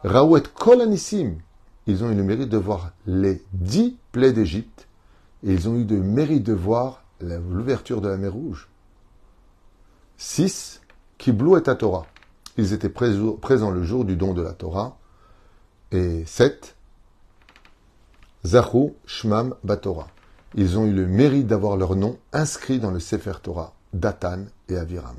Raouet 0.03 0.43
Kolanissim, 0.53 1.37
ils 1.87 2.03
ont 2.03 2.11
eu 2.11 2.15
le 2.15 2.23
mérite 2.23 2.49
de 2.49 2.57
voir 2.57 2.91
les 3.05 3.43
dix 3.53 3.97
plaies 4.11 4.31
d'Égypte 4.31 4.87
ils 5.43 5.69
ont 5.69 5.75
eu 5.75 5.85
le 5.85 6.01
mérite 6.01 6.43
de 6.43 6.53
voir 6.53 7.03
l'ouverture 7.21 8.01
de 8.01 8.09
la 8.09 8.17
mer 8.17 8.33
Rouge. 8.33 8.69
Six, 10.17 10.81
Kiblou 11.17 11.57
et 11.57 11.63
Torah. 11.63 12.05
Ils 12.57 12.73
étaient 12.73 12.89
présents 12.89 13.71
le 13.71 13.83
jour 13.83 14.05
du 14.05 14.15
don 14.15 14.33
de 14.33 14.41
la 14.41 14.53
Torah. 14.53 14.97
Et 15.91 16.25
sept, 16.25 16.75
Zahou 18.45 18.95
Shmam 19.05 19.55
Batora. 19.63 20.07
Ils 20.55 20.77
ont 20.77 20.85
eu 20.85 20.93
le 20.93 21.05
mérite 21.05 21.47
d'avoir 21.47 21.77
leur 21.77 21.95
nom 21.95 22.17
inscrit 22.33 22.79
dans 22.79 22.91
le 22.91 22.99
Sefer 22.99 23.33
Torah, 23.43 23.73
Datan 23.93 24.45
et 24.69 24.77
Aviram. 24.77 25.17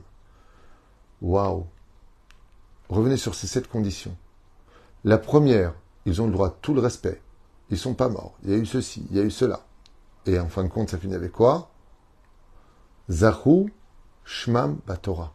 Waouh! 1.21 1.67
Revenez 2.89 3.17
sur 3.17 3.35
ces 3.35 3.47
sept 3.47 3.69
conditions. 3.69 4.17
La 5.05 5.19
première, 5.19 5.75
ils 6.07 6.23
ont 6.23 6.27
le 6.27 6.33
droit 6.33 6.49
à 6.49 6.55
tout 6.63 6.75
le 6.75 6.81
respect. 6.81 7.21
Ils 7.71 7.79
sont 7.79 7.95
pas 7.95 8.09
morts. 8.09 8.35
Il 8.45 8.51
y 8.51 8.55
a 8.55 8.57
eu 8.57 8.67
ceci, 8.67 9.07
il 9.11 9.17
y 9.17 9.21
a 9.21 9.23
eu 9.23 9.31
cela. 9.31 9.61
Et 10.27 10.39
en 10.41 10.49
fin 10.49 10.65
de 10.65 10.69
compte, 10.69 10.91
ça 10.91 10.99
finit 10.99 11.15
avec 11.15 11.33
quoi? 11.33 11.71
Zahou 13.11 13.71
Shmam 14.25 14.79
Batora. 14.87 15.33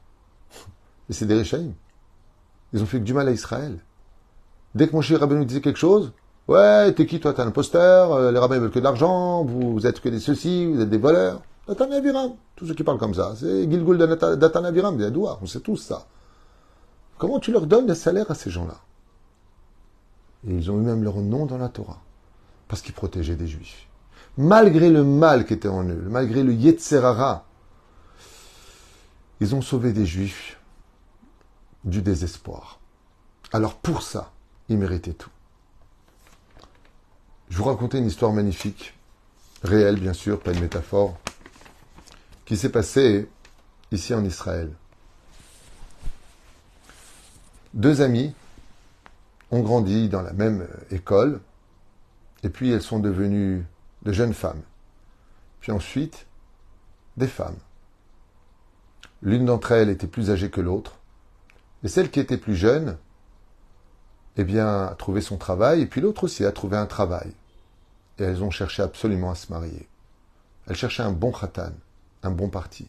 Et 1.10 1.14
c'est 1.14 1.26
des. 1.26 1.44
Ils 2.74 2.82
ont 2.82 2.86
fait 2.86 3.00
du 3.00 3.14
mal 3.14 3.28
à 3.28 3.32
Israël. 3.32 3.80
Dès 4.76 4.88
que 4.88 4.96
mon 4.96 5.02
cher 5.02 5.20
rabbin 5.20 5.36
nous 5.36 5.46
disait 5.46 5.62
quelque 5.62 5.80
chose, 5.80 6.14
ouais, 6.48 6.92
t'es 6.94 7.06
qui 7.06 7.20
toi, 7.20 7.34
t'es 7.34 7.42
un 7.42 7.48
imposteur, 7.48 8.14
euh, 8.14 8.32
les 8.32 8.40
rabbins 8.40 8.60
veulent 8.60 8.72
que 8.72 8.80
de 8.80 8.84
l'argent, 8.84 9.44
vous, 9.44 9.86
êtes 9.86 10.00
que 10.00 10.10
des 10.10 10.20
ceci, 10.20 10.66
vous 10.66 10.82
êtes 10.82 10.90
des 10.90 10.98
voleurs. 10.98 11.42
Datan 11.68 11.92
Aviram. 11.92 12.34
Tous 12.56 12.68
ceux 12.68 12.74
qui 12.74 12.84
parlent 12.84 12.98
comme 12.98 13.14
ça, 13.14 13.34
c'est 13.38 13.70
Gilgul 13.70 13.98
Datan 13.98 14.64
Aviram, 14.64 14.98
des 14.98 15.12
on 15.16 15.46
sait 15.46 15.60
tous 15.60 15.78
ça. 15.78 16.08
Comment 17.18 17.40
tu 17.40 17.52
leur 17.52 17.68
donnes 17.68 17.86
des 17.86 17.96
salaires 17.96 18.30
à 18.30 18.36
ces 18.36 18.50
gens-là? 18.50 18.76
Et 20.48 20.54
ils 20.56 20.72
ont 20.72 20.80
eu 20.80 20.84
même 20.84 21.04
leur 21.04 21.18
nom 21.18 21.46
dans 21.46 21.58
la 21.58 21.70
Torah. 21.70 22.02
Parce 22.68 22.82
qu'ils 22.82 22.94
protégeaient 22.94 23.36
des 23.36 23.48
juifs. 23.48 23.88
Malgré 24.38 24.90
le 24.90 25.04
mal 25.04 25.46
qui 25.46 25.54
était 25.54 25.70
en 25.70 25.88
eux, 25.88 26.06
malgré 26.10 26.44
le 26.44 26.54
Yetzerara, 26.54 27.46
ils 29.40 29.56
ont 29.56 29.62
sauvé 29.62 29.94
des 29.94 30.06
juifs 30.06 30.60
du 31.84 32.02
désespoir. 32.02 32.80
Alors 33.52 33.76
pour 33.76 34.02
ça, 34.02 34.32
il 34.70 34.78
méritait 34.78 35.14
tout. 35.14 35.30
Je 37.50 37.58
vous 37.58 37.66
racontais 37.66 38.00
une 38.00 38.08
histoire 38.08 38.32
magnifique, 38.34 38.94
réelle 39.64 40.00
bien 40.00 40.14
sûr, 40.14 40.40
pas 40.40 40.54
une 40.54 40.62
métaphore, 40.62 41.18
qui 42.46 42.58
s'est 42.58 42.72
passée 42.72 43.30
ici 43.92 44.14
en 44.14 44.24
Israël. 44.26 44.72
Deux 47.74 48.02
amies 48.02 48.34
ont 49.52 49.62
grandi 49.62 50.10
dans 50.10 50.22
la 50.22 50.34
même 50.34 50.68
école, 50.90 51.42
et 52.44 52.50
puis 52.50 52.72
elles 52.72 52.82
sont 52.82 53.00
devenues 53.00 53.66
de 54.04 54.12
jeunes 54.12 54.34
femmes. 54.34 54.62
Puis 55.60 55.72
ensuite, 55.72 56.26
des 57.18 57.28
femmes. 57.28 57.58
L'une 59.24 59.46
d'entre 59.46 59.72
elles 59.72 59.90
était 59.90 60.08
plus 60.08 60.30
âgée 60.30 60.50
que 60.50 60.62
l'autre, 60.62 61.00
et 61.84 61.88
celle 61.88 62.12
qui 62.12 62.20
était 62.20 62.38
plus 62.38 62.56
jeune, 62.56 62.98
eh 64.36 64.44
bien, 64.44 64.86
a 64.88 64.96
trouvé 64.96 65.22
son 65.22 65.38
travail, 65.38 65.82
et 65.82 65.86
puis 65.86 66.02
l'autre 66.02 66.26
aussi 66.26 66.46
a 66.46 66.52
trouvé 66.52 66.76
un 66.76 66.86
travail. 66.86 67.32
Et 68.20 68.24
elles 68.24 68.44
ont 68.44 68.52
cherché 68.52 68.84
absolument 68.84 69.32
à 69.32 69.36
se 69.36 69.52
marier. 69.52 69.88
Elles 70.68 70.76
cherchaient 70.76 71.04
un 71.04 71.12
bon 71.12 71.32
khatan, 71.32 71.72
un 72.24 72.32
bon 72.32 72.50
parti. 72.50 72.88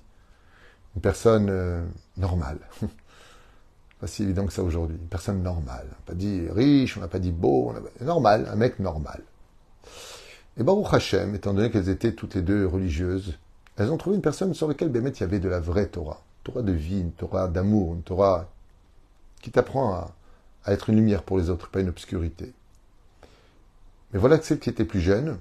Une 0.96 1.02
personne 1.02 1.48
euh, 1.50 1.84
normale. 2.16 2.58
pas 4.00 4.06
si 4.06 4.22
évident 4.22 4.46
que 4.46 4.52
ça 4.52 4.62
aujourd'hui. 4.62 4.96
Une 5.00 5.08
personne 5.08 5.42
normale. 5.42 5.86
On 5.86 5.90
n'a 5.90 6.06
pas 6.06 6.14
dit 6.14 6.48
riche, 6.50 6.96
on 6.96 7.00
n'a 7.00 7.08
pas 7.08 7.18
dit 7.20 7.32
beau, 7.32 7.72
on 7.72 7.76
a... 7.76 8.04
normal, 8.04 8.48
un 8.50 8.56
mec 8.56 8.80
normal. 8.80 9.22
Et 10.56 10.62
Baruch 10.62 10.92
Hashem, 10.92 11.34
étant 11.34 11.54
donné 11.54 11.70
qu'elles 11.70 11.88
étaient 11.88 12.12
toutes 12.12 12.34
les 12.34 12.42
deux 12.42 12.66
religieuses, 12.66 13.38
elles 13.76 13.90
ont 13.90 13.96
trouvé 13.96 14.16
une 14.16 14.22
personne 14.22 14.54
sur 14.54 14.68
laquelle 14.68 14.88
Bémet 14.88 15.10
il 15.10 15.20
y 15.20 15.24
avait 15.24 15.40
de 15.40 15.48
la 15.48 15.60
vraie 15.60 15.86
Torah. 15.86 16.22
Torah 16.44 16.62
de 16.62 16.72
vie, 16.72 17.00
une 17.00 17.12
Torah 17.12 17.48
d'amour, 17.48 17.94
une 17.94 18.02
Torah 18.02 18.48
qui 19.40 19.50
t'apprend 19.50 19.94
à, 19.94 20.14
être 20.72 20.90
une 20.90 20.96
lumière 20.96 21.22
pour 21.22 21.38
les 21.38 21.50
autres, 21.50 21.68
pas 21.68 21.80
une 21.80 21.88
obscurité. 21.88 22.52
Mais 24.12 24.18
voilà 24.18 24.38
que 24.38 24.44
celle 24.44 24.60
qui 24.60 24.70
était 24.70 24.84
plus 24.84 25.00
jeune 25.00 25.38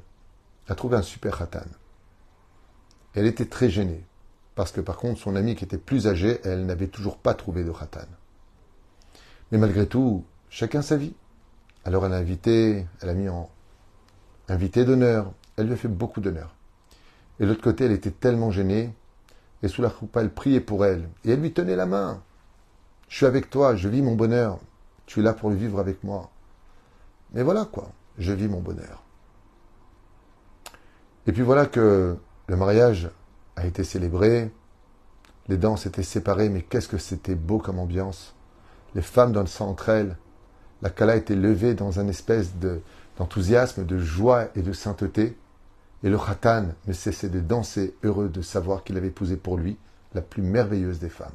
a 0.67 0.75
trouvé 0.75 0.97
un 0.97 1.01
super 1.01 1.37
khatan. 1.37 1.65
Elle 3.13 3.25
était 3.25 3.45
très 3.45 3.69
gênée, 3.69 4.03
parce 4.55 4.71
que 4.71 4.81
par 4.81 4.97
contre, 4.97 5.21
son 5.21 5.35
amie 5.35 5.55
qui 5.55 5.63
était 5.63 5.77
plus 5.77 6.07
âgée, 6.07 6.39
elle 6.43 6.65
n'avait 6.65 6.87
toujours 6.87 7.17
pas 7.17 7.33
trouvé 7.33 7.63
de 7.63 7.71
khatan. 7.71 8.07
Mais 9.51 9.57
malgré 9.57 9.87
tout, 9.87 10.25
chacun 10.49 10.81
sa 10.81 10.97
vie. 10.97 11.13
Alors 11.85 12.05
elle 12.05 12.13
a 12.13 12.17
invité, 12.17 12.87
elle 13.01 13.09
a 13.09 13.13
mis 13.13 13.29
en 13.29 13.49
invité 14.49 14.83
d'honneur. 14.83 15.31
Elle 15.57 15.67
lui 15.67 15.73
a 15.73 15.77
fait 15.77 15.87
beaucoup 15.87 16.21
d'honneur. 16.21 16.52
Et 17.43 17.45
de 17.45 17.49
l'autre 17.49 17.61
côté, 17.61 17.83
elle 17.83 17.91
était 17.91 18.09
tellement 18.09 18.51
gênée. 18.51 18.93
Et 19.63 19.67
sous 19.67 19.81
la 19.81 19.89
coupe, 19.89 20.15
elle 20.15 20.33
priait 20.33 20.61
pour 20.61 20.85
elle. 20.85 21.09
Et 21.25 21.31
elle 21.31 21.41
lui 21.41 21.51
tenait 21.51 21.75
la 21.75 21.85
main. 21.85 22.23
Je 23.09 23.17
suis 23.17 23.25
avec 23.25 23.49
toi, 23.49 23.75
je 23.75 23.89
vis 23.89 24.01
mon 24.01 24.15
bonheur. 24.15 24.59
Tu 25.07 25.19
es 25.19 25.23
là 25.23 25.33
pour 25.33 25.49
le 25.49 25.57
vivre 25.57 25.77
avec 25.77 26.05
moi. 26.05 26.29
Mais 27.33 27.43
voilà 27.43 27.65
quoi, 27.65 27.91
je 28.17 28.31
vis 28.31 28.47
mon 28.47 28.61
bonheur. 28.61 29.03
Et 31.27 31.33
puis 31.33 31.41
voilà 31.41 31.65
que 31.65 32.15
le 32.47 32.55
mariage 32.55 33.09
a 33.57 33.65
été 33.65 33.83
célébré. 33.83 34.49
Les 35.49 35.57
danses 35.57 35.85
étaient 35.85 36.01
séparées, 36.01 36.47
mais 36.47 36.61
qu'est-ce 36.61 36.87
que 36.87 36.97
c'était 36.97 37.35
beau 37.35 37.57
comme 37.57 37.79
ambiance. 37.79 38.35
Les 38.95 39.01
femmes 39.01 39.33
dansant 39.33 39.67
entre 39.67 39.89
elles. 39.89 40.15
La 40.81 40.89
Kala 40.89 41.17
était 41.17 41.35
levée 41.35 41.73
dans 41.73 41.99
un 41.99 42.07
espèce 42.07 42.55
de, 42.55 42.79
d'enthousiasme, 43.17 43.85
de 43.85 43.97
joie 43.97 44.47
et 44.55 44.61
de 44.61 44.71
sainteté, 44.71 45.37
et 46.03 46.09
le 46.09 46.17
Khatan 46.17 46.67
ne 46.85 46.93
cessait 46.93 47.29
de 47.29 47.39
danser, 47.39 47.95
heureux 48.03 48.29
de 48.29 48.41
savoir 48.41 48.83
qu'il 48.83 48.97
avait 48.97 49.07
épousé 49.07 49.37
pour 49.37 49.57
lui 49.57 49.77
la 50.13 50.21
plus 50.21 50.41
merveilleuse 50.43 50.99
des 50.99 51.09
femmes. 51.09 51.31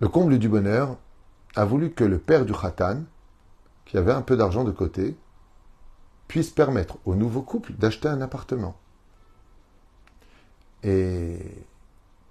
Le 0.00 0.08
comble 0.08 0.38
du 0.38 0.48
bonheur 0.48 0.96
a 1.56 1.64
voulu 1.64 1.90
que 1.90 2.04
le 2.04 2.18
père 2.18 2.44
du 2.44 2.52
Khatan, 2.52 3.02
qui 3.84 3.98
avait 3.98 4.12
un 4.12 4.22
peu 4.22 4.36
d'argent 4.36 4.62
de 4.62 4.70
côté, 4.70 5.16
puisse 6.28 6.50
permettre 6.50 6.98
au 7.04 7.16
nouveau 7.16 7.42
couple 7.42 7.72
d'acheter 7.72 8.06
un 8.06 8.20
appartement. 8.20 8.76
Et 10.84 11.38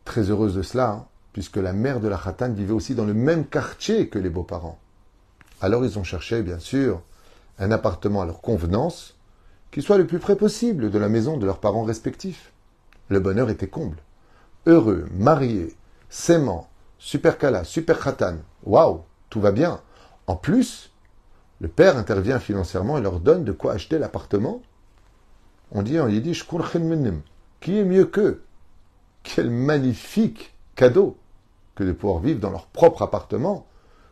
très 0.06 0.30
heureuse 0.30 0.56
de 0.56 0.62
cela, 0.62 0.90
hein, 0.92 1.08
puisque 1.34 1.58
la 1.58 1.74
mère 1.74 2.00
de 2.00 2.08
la 2.08 2.18
Khatan 2.18 2.54
vivait 2.54 2.72
aussi 2.72 2.96
dans 2.96 3.06
le 3.06 3.14
même 3.14 3.46
quartier 3.46 4.08
que 4.08 4.20
les 4.20 4.30
beaux-parents. 4.30 4.80
Alors 5.60 5.84
ils 5.84 6.00
ont 6.00 6.04
cherché, 6.06 6.42
bien 6.44 6.60
sûr, 6.60 7.02
un 7.60 7.72
appartement 7.72 8.22
à 8.22 8.26
leur 8.26 8.40
convenance, 8.40 9.17
qui 9.72 9.82
soit 9.82 9.98
le 9.98 10.08
plus 10.08 10.20
près 10.20 10.36
possible 10.36 10.90
de 10.90 11.00
la 11.00 11.10
maison 11.10 11.38
de 11.38 11.46
leurs 11.46 11.60
parents 11.60 11.84
respectifs. 11.84 12.52
Le 13.10 13.20
bonheur 13.20 13.50
était 13.50 13.68
comble. 13.68 13.98
Heureux, 14.66 15.08
mariés, 15.12 15.76
s'aimant, 16.10 16.70
super 16.98 17.38
kala, 17.38 17.64
super 17.64 18.00
khatan. 18.00 18.38
Waouh, 18.64 19.02
tout 19.30 19.40
va 19.40 19.52
bien. 19.52 19.82
En 20.28 20.36
plus, 20.36 20.92
le 21.60 21.68
père 21.68 21.98
intervient 21.98 22.40
financièrement 22.40 22.98
et 22.98 23.02
leur 23.02 23.20
donne 23.20 23.44
de 23.44 23.52
quoi 23.52 23.74
acheter 23.74 23.98
l'appartement. 23.98 24.62
On 25.72 25.82
dit 25.82 26.00
en 26.00 26.08
yiddish, 26.08 26.48
qui 27.60 27.78
est 27.78 27.86
mieux 27.86 28.06
qu'eux? 28.06 28.44
Quel 29.24 29.50
magnifique 29.50 30.54
cadeau 30.76 31.18
que 31.76 31.84
de 31.84 31.92
pouvoir 31.92 32.20
vivre 32.20 32.40
dans 32.40 32.52
leur 32.52 32.68
propre 32.68 33.02
appartement 33.02 33.68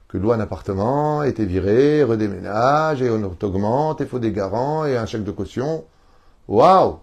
que 0.08 0.18
loue 0.18 0.32
un 0.32 0.40
appartement, 0.40 1.24
été 1.24 1.46
viré, 1.46 2.04
redéménage, 2.04 3.02
et 3.02 3.10
on 3.10 3.24
augmente, 3.24 4.02
et 4.02 4.06
faut 4.06 4.20
des 4.20 4.32
garants, 4.32 4.86
et 4.86 4.98
un 4.98 5.06
chèque 5.06 5.24
de 5.24 5.32
caution. 5.32 5.86
Waouh 6.48 7.00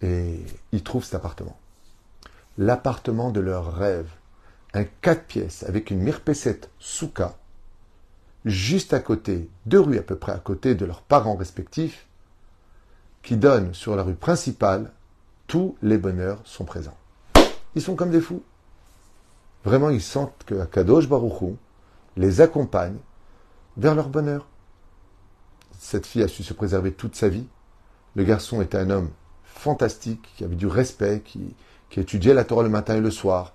Et 0.00 0.40
ils 0.72 0.82
trouvent 0.82 1.04
cet 1.04 1.14
appartement. 1.14 1.56
L'appartement 2.58 3.30
de 3.30 3.40
leur 3.40 3.74
rêve. 3.74 4.08
Un 4.74 4.84
4 4.84 5.24
pièces 5.24 5.64
avec 5.64 5.90
une 5.90 6.00
mirpessette 6.00 6.70
souka, 6.78 7.36
juste 8.46 8.94
à 8.94 9.00
côté, 9.00 9.50
deux 9.66 9.80
rues 9.80 9.98
à 9.98 10.02
peu 10.02 10.16
près 10.16 10.32
à 10.32 10.38
côté 10.38 10.74
de 10.74 10.86
leurs 10.86 11.02
parents 11.02 11.36
respectifs, 11.36 12.06
qui 13.22 13.36
donnent 13.36 13.74
sur 13.74 13.94
la 13.94 14.02
rue 14.02 14.14
principale, 14.14 14.90
tous 15.46 15.76
les 15.82 15.98
bonheurs 15.98 16.40
sont 16.44 16.64
présents. 16.64 16.96
Ils 17.74 17.82
sont 17.82 17.94
comme 17.94 18.10
des 18.10 18.20
fous. 18.20 18.42
Vraiment, 19.64 19.90
ils 19.90 20.02
sentent 20.02 20.44
que 20.44 20.64
Kadosh 20.64 21.08
Baruchou 21.08 21.56
les 22.16 22.40
accompagne 22.40 22.96
vers 23.76 23.94
leur 23.94 24.08
bonheur. 24.08 24.46
Cette 25.78 26.06
fille 26.06 26.22
a 26.22 26.28
su 26.28 26.42
se 26.42 26.52
préserver 26.52 26.92
toute 26.92 27.16
sa 27.16 27.28
vie. 27.28 27.46
Le 28.14 28.24
garçon 28.24 28.60
était 28.60 28.78
un 28.78 28.90
homme 28.90 29.10
fantastique, 29.44 30.28
qui 30.36 30.44
avait 30.44 30.56
du 30.56 30.66
respect, 30.66 31.22
qui, 31.24 31.54
étudiait 31.96 32.34
la 32.34 32.44
Torah 32.44 32.62
le 32.62 32.68
matin 32.68 32.96
et 32.96 33.00
le 33.00 33.10
soir. 33.10 33.52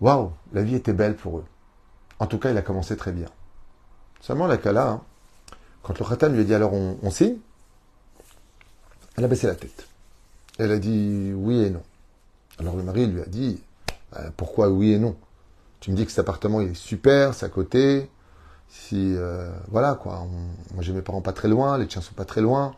Waouh, 0.00 0.32
la 0.52 0.62
vie 0.62 0.74
était 0.74 0.92
belle 0.92 1.16
pour 1.16 1.38
eux. 1.38 1.44
En 2.18 2.26
tout 2.26 2.38
cas, 2.38 2.50
il 2.50 2.56
a 2.56 2.62
commencé 2.62 2.96
très 2.96 3.12
bien. 3.12 3.28
Seulement 4.20 4.46
la 4.46 4.58
Kala, 4.58 4.88
hein, 4.88 5.02
quand 5.82 5.98
le 5.98 6.04
Khatan 6.04 6.28
lui 6.28 6.40
a 6.40 6.44
dit 6.44 6.54
alors 6.54 6.74
on, 6.74 6.98
on 7.02 7.10
signe, 7.10 7.38
elle 9.16 9.24
a 9.24 9.28
baissé 9.28 9.46
la 9.46 9.54
tête. 9.54 9.88
Elle 10.58 10.70
a 10.70 10.78
dit 10.78 11.32
oui 11.34 11.64
et 11.64 11.70
non. 11.70 11.82
Alors 12.58 12.76
le 12.76 12.82
mari 12.82 13.06
lui 13.06 13.22
a 13.22 13.26
dit 13.26 13.62
euh, 14.16 14.30
pourquoi 14.36 14.68
oui 14.70 14.92
et 14.92 14.98
non? 14.98 15.16
Tu 15.80 15.90
me 15.90 15.96
dis 15.96 16.04
que 16.04 16.10
cet 16.10 16.20
appartement 16.20 16.60
il 16.60 16.70
est 16.70 16.74
super, 16.74 17.34
c'est 17.34 17.46
à 17.46 17.48
côté. 17.48 18.10
Si 18.68 19.14
euh, 19.16 19.50
voilà 19.68 19.94
quoi, 19.94 20.26
moi 20.74 20.82
j'ai 20.82 20.92
mes 20.92 21.02
parents 21.02 21.22
pas 21.22 21.32
très 21.32 21.48
loin, 21.48 21.78
les 21.78 21.86
tiens 21.86 22.02
sont 22.02 22.14
pas 22.14 22.24
très 22.24 22.40
loin. 22.40 22.74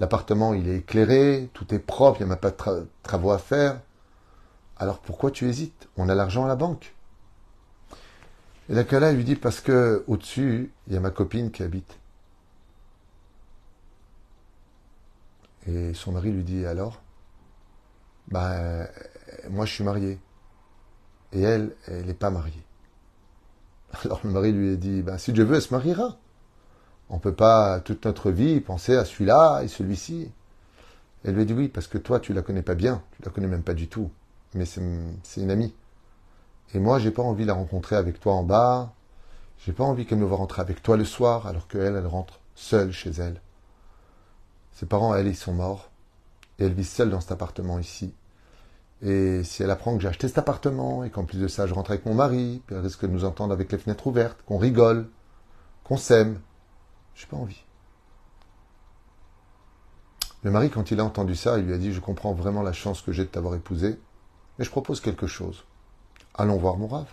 L'appartement 0.00 0.54
il 0.54 0.68
est 0.68 0.78
éclairé, 0.78 1.50
tout 1.52 1.74
est 1.74 1.78
propre, 1.78 2.20
il 2.20 2.24
n'y 2.24 2.32
a 2.32 2.34
même 2.34 2.38
pas 2.38 2.50
de 2.50 2.88
travaux 3.02 3.30
à 3.30 3.38
faire. 3.38 3.80
Alors 4.76 4.98
pourquoi 5.00 5.30
tu 5.30 5.48
hésites? 5.48 5.88
On 5.96 6.08
a 6.08 6.14
l'argent 6.14 6.44
à 6.44 6.48
la 6.48 6.56
banque. 6.56 6.94
Et 8.68 8.74
la 8.74 8.84
Kala 8.84 9.12
lui 9.12 9.24
dit 9.24 9.36
parce 9.36 9.60
que 9.60 10.04
au-dessus, 10.06 10.72
il 10.86 10.94
y 10.94 10.96
a 10.96 11.00
ma 11.00 11.10
copine 11.10 11.50
qui 11.50 11.62
habite. 11.62 11.98
Et 15.66 15.94
son 15.94 16.12
mari 16.12 16.30
lui 16.30 16.44
dit 16.44 16.64
alors? 16.66 17.00
Ben, 18.28 18.88
moi 19.50 19.66
je 19.66 19.72
suis 19.74 19.84
marié 19.84 20.18
et 21.34 21.42
elle, 21.42 21.74
elle 21.86 22.06
n'est 22.06 22.14
pas 22.14 22.30
mariée. 22.30 22.62
Alors 24.04 24.20
le 24.24 24.30
mari 24.30 24.52
lui 24.52 24.72
a 24.72 24.76
dit, 24.76 25.02
ben, 25.02 25.18
si 25.18 25.32
Dieu 25.32 25.44
veut, 25.44 25.56
elle 25.56 25.62
se 25.62 25.74
mariera. 25.74 26.16
On 27.10 27.16
ne 27.16 27.20
peut 27.20 27.34
pas 27.34 27.80
toute 27.80 28.04
notre 28.06 28.30
vie 28.30 28.60
penser 28.60 28.96
à 28.96 29.04
celui-là 29.04 29.62
et 29.62 29.68
celui-ci. 29.68 30.32
Elle 31.24 31.34
lui 31.34 31.42
a 31.42 31.44
dit 31.44 31.52
oui, 31.52 31.68
parce 31.68 31.86
que 31.86 31.98
toi, 31.98 32.20
tu 32.20 32.32
la 32.32 32.42
connais 32.42 32.62
pas 32.62 32.74
bien, 32.74 33.02
tu 33.16 33.22
la 33.22 33.30
connais 33.30 33.46
même 33.46 33.62
pas 33.62 33.74
du 33.74 33.88
tout, 33.88 34.10
mais 34.54 34.64
c'est 34.64 34.80
une 34.80 35.50
amie. 35.50 35.74
Et 36.72 36.78
moi, 36.78 36.98
j'ai 36.98 37.10
pas 37.10 37.22
envie 37.22 37.44
de 37.44 37.48
la 37.48 37.54
rencontrer 37.54 37.96
avec 37.96 38.20
toi 38.20 38.34
en 38.34 38.42
bas. 38.42 38.92
J'ai 39.58 39.72
pas 39.72 39.84
envie 39.84 40.06
qu'elle 40.06 40.18
me 40.18 40.24
voit 40.24 40.36
rentrer 40.36 40.60
avec 40.60 40.82
toi 40.82 40.96
le 40.96 41.04
soir, 41.04 41.46
alors 41.46 41.68
qu'elle, 41.68 41.96
elle 41.96 42.06
rentre 42.06 42.40
seule 42.54 42.92
chez 42.92 43.10
elle. 43.10 43.40
Ses 44.72 44.86
parents, 44.86 45.14
elle, 45.14 45.26
ils 45.26 45.36
sont 45.36 45.52
morts. 45.52 45.90
Et 46.58 46.64
elle 46.64 46.74
vit 46.74 46.84
seule 46.84 47.10
dans 47.10 47.20
cet 47.20 47.32
appartement 47.32 47.78
ici. 47.78 48.12
Et 49.04 49.44
si 49.44 49.62
elle 49.62 49.70
apprend 49.70 49.94
que 49.94 50.02
j'ai 50.02 50.08
acheté 50.08 50.28
cet 50.28 50.38
appartement 50.38 51.04
et 51.04 51.10
qu'en 51.10 51.24
plus 51.24 51.38
de 51.38 51.46
ça, 51.46 51.66
je 51.66 51.74
rentre 51.74 51.90
avec 51.90 52.06
mon 52.06 52.14
mari, 52.14 52.62
puis 52.66 52.74
elle 52.74 52.82
risque 52.82 53.02
de 53.02 53.10
nous 53.10 53.26
entendre 53.26 53.52
avec 53.52 53.70
les 53.70 53.76
fenêtres 53.76 54.06
ouvertes, 54.06 54.42
qu'on 54.46 54.56
rigole, 54.56 55.10
qu'on 55.84 55.98
s'aime, 55.98 56.40
j'ai 57.14 57.26
pas 57.26 57.36
envie. 57.36 57.62
Le 60.42 60.50
mari, 60.50 60.70
quand 60.70 60.90
il 60.90 61.00
a 61.00 61.04
entendu 61.04 61.36
ça, 61.36 61.58
il 61.58 61.66
lui 61.66 61.74
a 61.74 61.78
dit 61.78 61.92
Je 61.92 62.00
comprends 62.00 62.32
vraiment 62.32 62.62
la 62.62 62.72
chance 62.72 63.02
que 63.02 63.12
j'ai 63.12 63.24
de 63.24 63.28
t'avoir 63.28 63.54
épousé, 63.54 64.00
mais 64.58 64.64
je 64.64 64.70
propose 64.70 65.00
quelque 65.00 65.26
chose. 65.26 65.64
allons 66.34 66.56
voir 66.56 66.78
mon 66.78 66.86
Rav. 66.86 67.06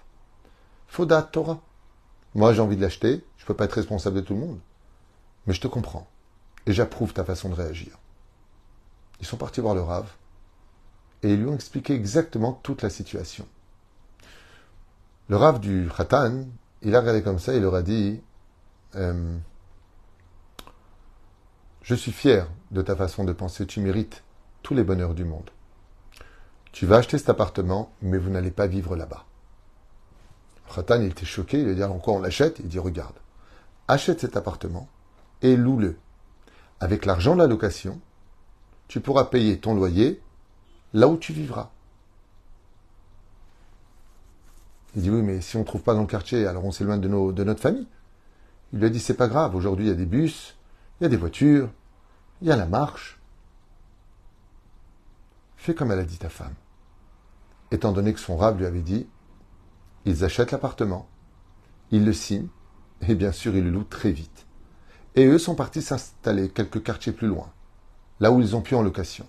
Fodat 0.88 1.24
Torah. 1.24 1.60
Moi, 2.36 2.54
j'ai 2.54 2.62
envie 2.62 2.78
de 2.78 2.82
l'acheter, 2.82 3.26
je 3.38 3.44
ne 3.44 3.48
peux 3.48 3.54
pas 3.54 3.66
être 3.66 3.74
responsable 3.74 4.16
de 4.16 4.22
tout 4.22 4.34
le 4.34 4.40
monde. 4.40 4.60
Mais 5.46 5.54
je 5.54 5.60
te 5.60 5.68
comprends. 5.68 6.08
Et 6.66 6.72
j'approuve 6.72 7.12
ta 7.12 7.26
façon 7.26 7.50
de 7.50 7.56
réagir. 7.56 7.98
Ils 9.20 9.26
sont 9.26 9.38
partis 9.38 9.60
voir 9.60 9.76
le 9.76 9.82
Rav 9.82 10.10
et 11.24 11.34
ils 11.34 11.40
lui 11.40 11.48
ont 11.48 11.56
expliqué 11.56 11.94
exactement 11.94 12.54
toute 12.64 12.82
la 12.82 12.90
situation. 12.90 13.48
Le 15.30 15.38
Rav 15.38 15.60
du 15.60 15.90
Khatan, 15.96 16.46
il 16.82 16.96
a 16.96 17.00
regardé 17.00 17.22
comme 17.24 17.40
ça, 17.40 17.54
il 17.54 17.62
leur 17.62 17.76
a 17.76 17.84
dit 17.84 18.22
euh, 18.96 19.38
Je 21.82 21.96
suis 21.96 22.12
fier 22.12 22.48
de 22.72 22.82
ta 22.82 22.96
façon 22.96 23.24
de 23.24 23.34
penser, 23.34 23.66
tu 23.66 23.80
mérites 23.80 24.24
tous 24.64 24.74
les 24.74 24.84
bonheurs 24.84 25.14
du 25.14 25.24
monde. 25.24 25.50
Tu 26.72 26.86
vas 26.86 26.98
acheter 26.98 27.18
cet 27.18 27.30
appartement, 27.30 27.92
mais 28.02 28.18
vous 28.18 28.30
n'allez 28.30 28.52
pas 28.52 28.68
vivre 28.68 28.96
là-bas. 28.96 29.26
Khatan, 30.74 31.02
il 31.02 31.12
était 31.12 31.26
choqué, 31.26 31.60
il 31.60 31.66
lui 31.66 31.72
a 31.72 31.76
dit 31.76 31.84
Alors 31.84 32.02
quoi, 32.02 32.14
on 32.14 32.22
l'achète? 32.22 32.60
Il 32.60 32.68
dit 32.68 32.80
Regarde, 32.80 33.16
achète 33.88 34.22
cet 34.22 34.38
appartement 34.38 34.90
et 35.42 35.56
loue-le. 35.56 35.98
Avec 36.80 37.06
l'argent 37.06 37.36
de 37.36 37.40
la 37.40 37.48
location, 37.48 38.00
tu 38.88 39.02
pourras 39.02 39.26
payer 39.26 39.60
ton 39.60 39.76
loyer 39.76 40.22
là 40.94 41.08
où 41.08 41.18
tu 41.18 41.34
vivras. 41.34 41.72
Il 44.96 45.04
dit 45.04 45.10
oui, 45.10 45.22
mais 45.22 45.42
si 45.42 45.56
on 45.56 45.62
ne 45.62 45.66
trouve 45.66 45.84
pas 45.84 45.94
dans 45.94 46.02
le 46.02 46.08
quartier, 46.08 46.46
alors 46.46 46.66
on 46.66 46.72
s'éloigne 46.72 47.00
de, 47.00 47.08
notre 47.44 47.62
famille. 47.62 47.88
Il 48.74 48.80
lui 48.80 48.86
a 48.86 48.90
dit 48.90 49.00
c'est 49.00 49.14
pas 49.14 49.28
grave, 49.28 49.56
aujourd'hui 49.56 49.86
il 49.86 49.90
y 49.90 49.92
a 49.92 49.96
des 49.96 50.06
bus, 50.06 50.58
il 51.00 51.04
y 51.04 51.06
a 51.06 51.10
des 51.10 51.18
voitures, 51.18 51.70
il 52.42 52.48
y 52.48 52.52
a 52.52 52.56
la 52.56 52.66
marche. 52.66 53.20
Fais 55.56 55.76
comme 55.76 55.92
elle 55.92 56.00
a 56.00 56.04
dit 56.04 56.18
ta 56.18 56.30
femme. 56.30 56.56
Étant 57.72 57.92
donné 57.94 58.14
que 58.14 58.20
son 58.20 58.36
rab 58.36 58.60
lui 58.60 58.66
avait 58.66 58.82
dit, 58.82 59.08
ils 60.06 60.26
achètent 60.26 60.52
l'appartement, 60.52 61.08
ils 61.92 62.04
le 62.04 62.14
signent, 62.14 62.50
et 63.02 63.16
bien 63.16 63.32
sûr 63.32 63.56
ils 63.56 63.64
le 63.64 63.70
louent 63.70 63.84
très 63.84 64.12
vite. 64.12 64.46
Et 65.16 65.26
eux 65.26 65.38
sont 65.38 65.56
partis 65.56 65.82
s'installer 65.82 66.50
quelques 66.50 66.84
quartiers 66.84 67.12
plus 67.14 67.28
loin, 67.28 67.52
là 68.20 68.32
où 68.32 68.42
ils 68.42 68.56
ont 68.56 68.62
pu 68.62 68.76
en 68.76 68.82
location. 68.82 69.28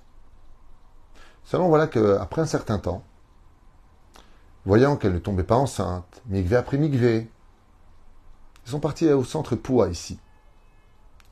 Seulement 1.45 1.69
voilà 1.69 1.87
qu'après 1.87 2.43
un 2.43 2.47
certain 2.47 2.79
temps, 2.79 3.03
voyant 4.65 4.97
qu'elle 4.97 5.15
ne 5.15 5.19
tombait 5.19 5.43
pas 5.43 5.57
enceinte, 5.57 6.23
migvé 6.27 6.57
après 6.57 6.79
migvé, 6.79 7.29
ils 8.65 8.71
sont 8.71 8.81
partis 8.81 9.09
au 9.09 9.25
centre 9.25 9.57
Poua 9.57 9.89
ici. 9.89 10.19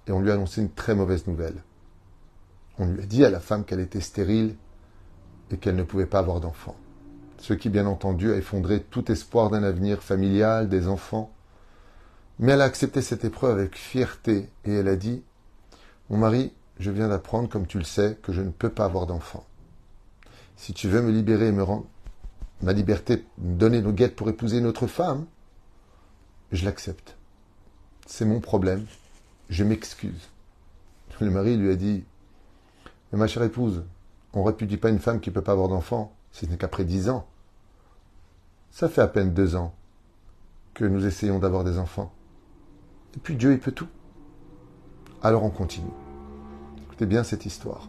Et 0.07 0.12
on 0.12 0.20
lui 0.20 0.31
a 0.31 0.35
annoncé 0.35 0.61
une 0.61 0.73
très 0.73 0.94
mauvaise 0.94 1.27
nouvelle. 1.27 1.62
On 2.79 2.87
lui 2.87 3.03
a 3.03 3.07
dit 3.07 3.25
à 3.25 3.31
la 3.31 3.40
femme 3.40 3.64
qu'elle 3.64 3.81
était 3.81 4.01
stérile 4.01 4.57
et 5.51 5.59
qu'elle 5.59 5.77
ne 5.77 5.83
pouvait 5.83 6.07
pas 6.07 6.18
avoir 6.18 6.40
d'enfant. 6.40 6.77
Ce 7.38 7.55
qui, 7.55 7.68
bien 7.68 7.87
entendu, 7.87 8.33
a 8.33 8.37
effondré 8.37 8.83
tout 8.83 9.11
espoir 9.11 9.51
d'un 9.51 9.62
avenir 9.62 10.03
familial, 10.03 10.68
des 10.68 10.88
enfants. 10.88 11.33
Mais 12.38 12.53
elle 12.53 12.61
a 12.61 12.64
accepté 12.64 13.03
cette 13.03 13.25
épreuve 13.25 13.59
avec 13.59 13.77
fierté 13.77 14.51
et 14.64 14.75
elle 14.75 14.88
a 14.88 14.96
dit 14.96 15.23
Mon 16.09 16.18
mari, 16.18 16.53
je 16.79 16.90
viens 16.90 17.09
d'apprendre, 17.09 17.49
comme 17.49 17.66
tu 17.66 17.79
le 17.79 17.85
sais, 17.85 18.18
que 18.23 18.33
je 18.33 18.42
ne 18.42 18.51
peux 18.51 18.70
pas 18.70 18.87
avoir 18.87 19.07
d'enfant. 19.07 19.44
Si 20.61 20.75
tu 20.75 20.88
veux 20.88 21.01
me 21.01 21.11
libérer 21.11 21.46
et 21.46 21.53
me 21.53 21.62
rendre 21.62 21.87
ma 22.61 22.75
liberté, 22.75 23.25
me 23.38 23.55
donner 23.55 23.81
nos 23.81 23.92
guettes 23.92 24.14
pour 24.14 24.29
épouser 24.29 24.61
notre 24.61 24.87
femme, 24.87 25.25
je 26.53 26.66
l'accepte. 26.66 27.16
C'est 28.07 28.27
mon 28.27 28.40
problème. 28.40 28.85
Je 29.49 29.64
m'excuse. 29.64 30.29
Le 31.20 31.31
mari 31.31 31.57
lui 31.57 31.70
a 31.70 31.77
dit 31.77 32.05
Mais 33.11 33.18
ma 33.18 33.27
chère 33.27 33.42
épouse, 33.42 33.85
on 34.35 34.40
ne 34.40 34.46
répudie 34.49 34.77
pas 34.77 34.90
une 34.90 34.99
femme 34.99 35.20
qui 35.20 35.31
ne 35.31 35.35
peut 35.35 35.40
pas 35.40 35.53
avoir 35.53 35.68
d'enfant, 35.68 36.14
si 36.31 36.44
ce 36.44 36.51
n'est 36.51 36.59
qu'après 36.59 36.85
dix 36.85 37.09
ans. 37.09 37.27
Ça 38.70 38.90
fait 38.90 39.01
à 39.01 39.09
peine 39.09 39.33
deux 39.33 39.57
ans 39.57 39.75
que 40.75 40.85
nous 40.85 41.07
essayons 41.07 41.38
d'avoir 41.38 41.64
des 41.64 41.79
enfants. 41.79 42.12
Et 43.16 43.18
puis 43.18 43.35
Dieu, 43.35 43.53
il 43.53 43.61
peut 43.61 43.73
tout. 43.73 43.88
Alors 45.23 45.42
on 45.42 45.51
continue. 45.51 45.88
Écoutez 46.85 47.07
bien 47.07 47.25
cette 47.25 47.46
histoire. 47.46 47.88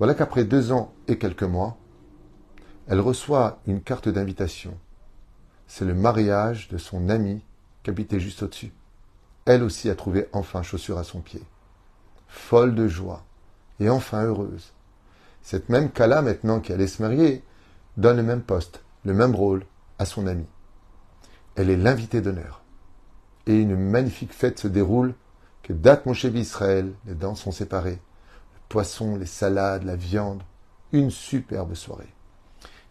Voilà 0.00 0.14
qu'après 0.14 0.46
deux 0.46 0.72
ans 0.72 0.94
et 1.08 1.18
quelques 1.18 1.42
mois, 1.42 1.76
elle 2.88 3.00
reçoit 3.00 3.60
une 3.66 3.82
carte 3.82 4.08
d'invitation. 4.08 4.72
C'est 5.66 5.84
le 5.84 5.92
mariage 5.92 6.68
de 6.68 6.78
son 6.78 7.10
amie 7.10 7.44
qui 7.82 7.90
habitait 7.90 8.18
juste 8.18 8.42
au-dessus. 8.42 8.72
Elle 9.44 9.62
aussi 9.62 9.90
a 9.90 9.94
trouvé 9.94 10.26
enfin 10.32 10.62
chaussure 10.62 10.96
à 10.96 11.04
son 11.04 11.20
pied. 11.20 11.42
Folle 12.28 12.74
de 12.74 12.88
joie 12.88 13.26
et 13.78 13.90
enfin 13.90 14.24
heureuse. 14.24 14.72
Cette 15.42 15.68
même 15.68 15.90
Kala 15.90 16.22
maintenant 16.22 16.60
qui 16.60 16.72
allait 16.72 16.86
se 16.86 17.02
marier 17.02 17.44
donne 17.98 18.16
le 18.16 18.22
même 18.22 18.42
poste, 18.42 18.82
le 19.04 19.12
même 19.12 19.34
rôle 19.34 19.66
à 19.98 20.06
son 20.06 20.26
amie. 20.26 20.48
Elle 21.56 21.68
est 21.68 21.76
l'invitée 21.76 22.22
d'honneur. 22.22 22.62
Et 23.46 23.54
une 23.54 23.76
magnifique 23.76 24.32
fête 24.32 24.60
se 24.60 24.68
déroule 24.68 25.12
que 25.62 25.74
date 25.74 26.06
mon 26.06 26.14
Israël, 26.14 26.90
les 27.04 27.14
dents 27.14 27.34
sont 27.34 27.52
séparées 27.52 28.00
poissons, 28.70 29.16
les 29.16 29.26
salades, 29.26 29.84
la 29.84 29.96
viande. 29.96 30.42
Une 30.92 31.10
superbe 31.10 31.74
soirée. 31.74 32.12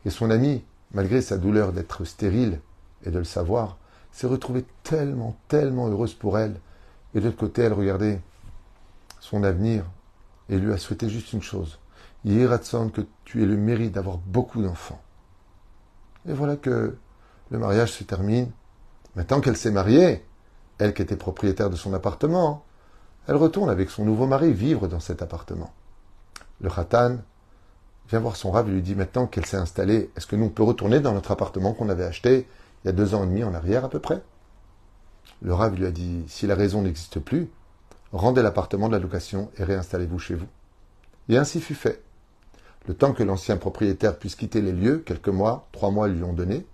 Et 0.06 0.12
son 0.12 0.30
amie, 0.30 0.64
malgré 0.94 1.22
sa 1.22 1.38
douleur 1.38 1.74
d'être 1.74 2.06
stérile 2.06 2.62
et 3.04 3.10
de 3.10 3.18
le 3.18 3.26
savoir, 3.26 3.78
s'est 4.12 4.28
retrouvée 4.28 4.66
tellement, 4.84 5.36
tellement 5.48 5.88
heureuse 5.88 6.14
pour 6.14 6.38
elle. 6.38 6.60
Et 7.14 7.20
de 7.20 7.26
l'autre 7.26 7.38
côté, 7.38 7.64
elle 7.64 7.74
regardait 7.74 8.22
son 9.20 9.44
avenir 9.44 9.84
et 10.50 10.58
lui 10.58 10.72
a 10.72 10.78
souhaité 10.78 11.10
juste 11.10 11.34
une 11.34 11.42
chose. 11.42 11.80
Yiratson, 12.26 12.90
que 12.90 13.02
tu 13.26 13.44
aies 13.44 13.48
le 13.48 13.58
mérite 13.58 13.94
d'avoir 13.94 14.18
beaucoup 14.18 14.62
d'enfants. 14.62 15.02
Et 16.28 16.34
voilà 16.34 16.56
que 16.56 16.98
le 17.50 17.58
mariage 17.58 17.94
se 17.94 18.04
termine. 18.04 18.52
Maintenant 19.16 19.42
qu'elle 19.42 19.58
s'est 19.58 19.72
mariée, 19.72 20.26
elle 20.78 20.94
qui 20.94 21.02
était 21.02 21.16
propriétaire 21.16 21.70
de 21.70 21.76
son 21.76 21.94
appartement, 21.94 22.66
elle 23.30 23.36
retourne 23.36 23.70
avec 23.70 23.92
son 23.92 24.06
nouveau 24.06 24.26
mari 24.26 24.52
vivre 24.52 24.88
dans 24.88 25.00
cet 25.00 25.22
appartement. 25.22 25.72
Le 26.62 26.70
Khatan 26.72 27.18
vient 28.10 28.20
voir 28.20 28.36
son 28.36 28.50
rab 28.50 28.68
et 28.68 28.72
lui 28.72 28.82
dit 28.82 28.96
maintenant 28.96 29.28
qu'elle 29.28 29.46
s'est 29.46 29.56
installée, 29.56 30.10
est-ce 30.18 30.26
que 30.26 30.36
nous 30.36 30.46
on 30.46 30.50
peut 30.50 30.64
retourner 30.64 31.00
dans 31.00 31.14
notre 31.14 31.30
appartement 31.30 31.74
qu'on 31.74 31.90
avait 31.90 32.06
acheté 32.06 32.48
il 32.84 32.88
y 32.88 32.90
a 32.90 32.92
deux 32.92 33.14
ans 33.14 33.24
et 33.24 33.28
demi 33.28 33.44
en 33.44 33.54
arrière 33.54 33.86
à 33.86 33.90
peu 33.90 34.00
près? 34.00 34.20
Le 35.44 35.54
rab 35.54 35.78
lui 35.78 35.86
a 35.86 35.92
dit 35.92 36.24
si 36.28 36.48
la 36.48 36.56
raison 36.56 36.82
n'existe 36.82 37.20
plus, 37.20 37.52
rendez 38.14 38.42
l'appartement 38.42 38.88
de 38.88 38.94
la 38.94 39.00
location 39.00 39.52
et 39.60 39.64
réinstallez-vous 39.64 40.18
chez 40.18 40.34
vous. 40.34 40.48
Et 41.30 41.38
ainsi 41.38 41.62
fut 41.62 41.76
fait. 41.76 42.02
Le 42.88 42.96
temps 42.96 43.14
que 43.14 43.22
l'ancien 43.22 43.58
propriétaire 43.58 44.18
puisse 44.18 44.34
quitter 44.34 44.64
les 44.64 44.72
lieux, 44.72 45.04
quelques 45.06 45.30
mois, 45.30 45.68
trois 45.72 45.92
mois 45.92 46.08
lui 46.08 46.24
ont 46.24 46.34
donné, 46.34 46.66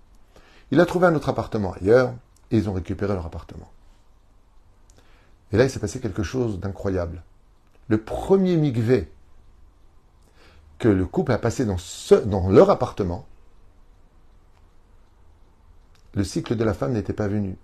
il 0.70 0.80
a 0.80 0.86
trouvé 0.86 1.06
un 1.06 1.14
autre 1.14 1.28
appartement 1.28 1.74
ailleurs 1.74 2.14
et 2.50 2.56
ils 2.56 2.70
ont 2.70 2.72
récupéré 2.72 3.12
leur 3.12 3.26
appartement. 3.26 3.70
Et 5.56 5.58
là, 5.58 5.64
il 5.64 5.70
s'est 5.70 5.80
passé 5.80 6.00
quelque 6.00 6.22
chose 6.22 6.60
d'incroyable. 6.60 7.22
Le 7.88 7.96
premier 7.96 8.58
migvé 8.58 9.10
que 10.78 10.86
le 10.86 11.06
couple 11.06 11.32
a 11.32 11.38
passé 11.38 11.64
dans, 11.64 12.50
leur 12.50 12.68
appartement, 12.68 13.24
le 16.12 16.24
cycle 16.24 16.56
de 16.56 16.62
la 16.62 16.74
femme 16.74 16.92
n'était 16.92 17.14
pas 17.14 17.26
venu. 17.26 17.56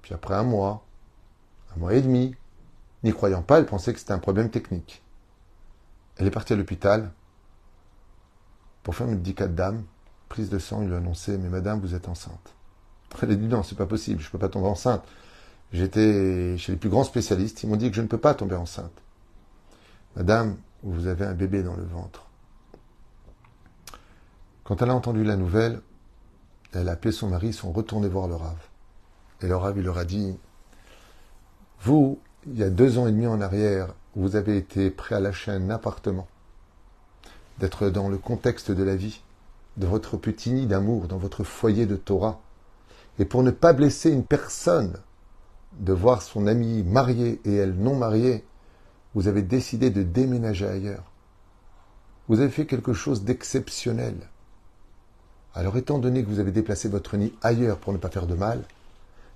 Puis 0.00 0.14
après 0.14 0.32
un 0.32 0.44
mois, 0.44 0.82
un 1.76 1.78
mois 1.78 1.92
et 1.92 2.00
demi, 2.00 2.34
n'y 3.02 3.12
croyant 3.12 3.42
pas, 3.42 3.58
elle 3.58 3.66
pensait 3.66 3.92
que 3.92 3.98
c'était 3.98 4.14
un 4.14 4.18
problème 4.18 4.48
technique. 4.48 5.02
Elle 6.16 6.26
est 6.26 6.30
partie 6.30 6.54
à 6.54 6.56
l'hôpital 6.56 7.12
pour 8.82 8.94
faire 8.94 9.08
une 9.08 9.20
dicade 9.20 9.54
d'âme, 9.54 9.84
prise 10.30 10.48
de 10.48 10.58
sang, 10.58 10.80
il 10.80 10.88
lui 10.88 10.94
a 10.94 10.98
annoncé 11.00 11.36
Mais 11.36 11.50
madame, 11.50 11.80
vous 11.80 11.94
êtes 11.94 12.08
enceinte. 12.08 12.54
Elle 13.20 13.32
a 13.32 13.34
dit 13.34 13.46
Non, 13.46 13.62
c'est 13.62 13.76
pas 13.76 13.84
possible, 13.84 14.22
je 14.22 14.28
ne 14.28 14.32
peux 14.32 14.38
pas 14.38 14.48
tomber 14.48 14.68
enceinte. 14.68 15.06
J'étais 15.72 16.56
chez 16.56 16.72
les 16.72 16.78
plus 16.78 16.88
grands 16.88 17.04
spécialistes, 17.04 17.62
ils 17.62 17.68
m'ont 17.68 17.76
dit 17.76 17.90
que 17.90 17.96
je 17.96 18.02
ne 18.02 18.06
peux 18.06 18.18
pas 18.18 18.34
tomber 18.34 18.56
enceinte. 18.56 18.92
Madame, 20.16 20.56
vous 20.82 21.06
avez 21.06 21.26
un 21.26 21.34
bébé 21.34 21.62
dans 21.62 21.76
le 21.76 21.84
ventre. 21.84 22.26
Quand 24.64 24.80
elle 24.82 24.90
a 24.90 24.94
entendu 24.94 25.24
la 25.24 25.36
nouvelle, 25.36 25.80
elle 26.72 26.88
a 26.88 26.92
appelé 26.92 27.12
son 27.12 27.28
mari, 27.28 27.48
ils 27.48 27.54
sont 27.54 27.72
retournés 27.72 28.08
voir 28.08 28.28
le 28.28 28.34
Rave. 28.34 28.66
Et 29.40 29.46
le 29.46 29.56
Rave, 29.56 29.78
il 29.78 29.84
leur 29.84 29.98
a 29.98 30.04
dit, 30.04 30.38
vous, 31.80 32.18
il 32.46 32.58
y 32.58 32.62
a 32.62 32.70
deux 32.70 32.98
ans 32.98 33.06
et 33.06 33.12
demi 33.12 33.26
en 33.26 33.40
arrière, 33.40 33.94
vous 34.14 34.36
avez 34.36 34.56
été 34.56 34.90
prêt 34.90 35.14
à 35.14 35.20
lâcher 35.20 35.50
un 35.50 35.70
appartement, 35.70 36.28
d'être 37.58 37.88
dans 37.88 38.08
le 38.08 38.18
contexte 38.18 38.70
de 38.70 38.82
la 38.82 38.96
vie, 38.96 39.22
de 39.76 39.86
votre 39.86 40.16
petit 40.16 40.50
nid 40.50 40.66
d'amour, 40.66 41.08
dans 41.08 41.18
votre 41.18 41.44
foyer 41.44 41.86
de 41.86 41.96
Torah, 41.96 42.40
et 43.18 43.24
pour 43.24 43.42
ne 43.42 43.50
pas 43.50 43.72
blesser 43.72 44.10
une 44.10 44.24
personne, 44.24 44.98
de 45.72 45.92
voir 45.92 46.22
son 46.22 46.46
ami 46.46 46.82
marié 46.82 47.40
et 47.44 47.54
elle 47.54 47.74
non 47.74 47.96
mariée, 47.96 48.44
vous 49.14 49.28
avez 49.28 49.42
décidé 49.42 49.90
de 49.90 50.02
déménager 50.02 50.66
ailleurs. 50.66 51.10
Vous 52.28 52.40
avez 52.40 52.50
fait 52.50 52.66
quelque 52.66 52.92
chose 52.92 53.24
d'exceptionnel. 53.24 54.14
Alors 55.54 55.76
étant 55.76 55.98
donné 55.98 56.22
que 56.22 56.28
vous 56.28 56.40
avez 56.40 56.52
déplacé 56.52 56.88
votre 56.88 57.16
nid 57.16 57.32
ailleurs 57.42 57.78
pour 57.78 57.92
ne 57.92 57.98
pas 57.98 58.10
faire 58.10 58.26
de 58.26 58.34
mal, 58.34 58.64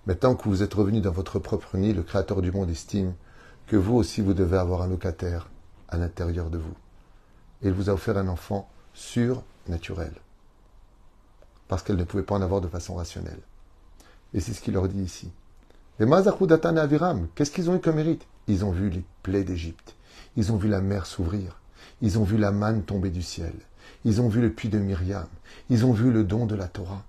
maintenant 0.06 0.34
que 0.34 0.48
vous 0.48 0.62
êtes 0.62 0.74
revenu 0.74 1.00
dans 1.00 1.10
votre 1.10 1.38
propre 1.38 1.76
nid, 1.76 1.92
le 1.92 2.02
Créateur 2.02 2.42
du 2.42 2.52
monde 2.52 2.70
estime 2.70 3.14
que 3.66 3.76
vous 3.76 3.96
aussi 3.96 4.20
vous 4.20 4.34
devez 4.34 4.58
avoir 4.58 4.82
un 4.82 4.88
locataire 4.88 5.48
à 5.88 5.96
l'intérieur 5.96 6.50
de 6.50 6.58
vous. 6.58 6.74
Et 7.62 7.68
il 7.68 7.72
vous 7.72 7.88
a 7.88 7.94
offert 7.94 8.18
un 8.18 8.28
enfant 8.28 8.68
surnaturel. 8.92 10.12
parce 11.68 11.82
qu'elles 11.82 11.96
ne 11.96 12.04
pouvaient 12.04 12.22
pas 12.22 12.34
en 12.34 12.42
avoir 12.42 12.60
de 12.60 12.68
façon 12.68 12.94
rationnelle. 12.96 13.40
Et 14.34 14.40
c'est 14.40 14.52
ce 14.52 14.60
qu'il 14.60 14.74
leur 14.74 14.88
dit 14.88 15.02
ici. 15.02 15.32
Les 15.98 16.06
Mazakudatan 16.06 16.76
et 16.76 16.80
Aviram, 16.80 17.28
qu'est-ce 17.34 17.50
qu'ils 17.50 17.68
ont 17.68 17.76
eu 17.76 17.80
comme 17.80 17.96
mérite 17.96 18.26
Ils 18.48 18.64
ont 18.64 18.70
vu 18.70 18.88
les 18.88 19.04
plaies 19.22 19.44
d'Égypte. 19.44 19.94
Ils 20.36 20.50
ont 20.50 20.56
vu 20.56 20.68
la 20.68 20.80
mer 20.80 21.04
s'ouvrir. 21.04 21.60
Ils 22.00 22.18
ont 22.18 22.24
vu 22.24 22.38
la 22.38 22.50
manne 22.50 22.82
tomber 22.82 23.10
du 23.10 23.22
ciel. 23.22 23.52
Ils 24.04 24.20
ont 24.22 24.28
vu 24.28 24.40
le 24.40 24.50
puits 24.50 24.70
de 24.70 24.78
Myriam. 24.78 25.28
Ils 25.68 25.84
ont 25.84 25.92
vu 25.92 26.10
le 26.10 26.24
don 26.24 26.46
de 26.46 26.54
la 26.54 26.66
Torah. 26.66 27.04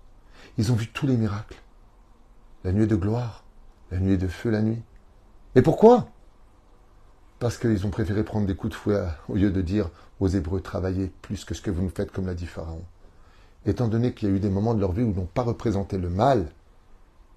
Ils 0.57 0.71
ont 0.71 0.75
vu 0.75 0.87
tous 0.87 1.07
les 1.07 1.15
miracles. 1.15 1.61
La 2.65 2.73
nuit 2.73 2.85
de 2.85 2.95
gloire, 2.95 3.45
la 3.89 3.99
nuit 3.99 4.17
de 4.17 4.27
feu 4.27 4.49
la 4.49 4.61
nuit. 4.61 4.81
Et 5.55 5.61
pourquoi? 5.61 6.09
Parce 7.39 7.57
qu'ils 7.57 7.85
ont 7.85 7.89
préféré 7.89 8.23
prendre 8.23 8.47
des 8.47 8.55
coups 8.55 8.71
de 8.71 8.77
fouet 8.77 9.03
au 9.29 9.35
lieu 9.35 9.49
de 9.49 9.61
dire 9.61 9.89
aux 10.19 10.27
Hébreux 10.27 10.61
travaillez 10.61 11.11
plus 11.21 11.45
que 11.45 11.53
ce 11.53 11.61
que 11.61 11.71
vous 11.71 11.81
nous 11.81 11.89
faites, 11.89 12.11
comme 12.11 12.25
l'a 12.25 12.35
dit 12.35 12.47
Pharaon. 12.47 12.83
Étant 13.65 13.87
donné 13.87 14.13
qu'il 14.13 14.29
y 14.29 14.31
a 14.31 14.35
eu 14.35 14.39
des 14.39 14.49
moments 14.49 14.73
de 14.73 14.81
leur 14.81 14.91
vie 14.91 15.03
où 15.03 15.09
ils 15.09 15.15
n'ont 15.15 15.25
pas 15.25 15.43
représenté 15.43 15.97
le 15.97 16.09
mal 16.09 16.47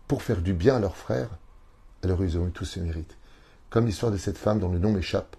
pour 0.08 0.22
faire 0.22 0.40
du 0.40 0.52
bien 0.52 0.76
à 0.76 0.80
leurs 0.80 0.96
frères, 0.96 1.30
alors 2.02 2.22
ils 2.22 2.38
ont 2.38 2.46
eu 2.46 2.52
tous 2.52 2.64
ce 2.64 2.80
mérite. 2.80 3.16
Comme 3.70 3.86
l'histoire 3.86 4.12
de 4.12 4.16
cette 4.16 4.38
femme 4.38 4.60
dont 4.60 4.70
le 4.70 4.78
nom 4.78 4.92
m'échappe. 4.92 5.36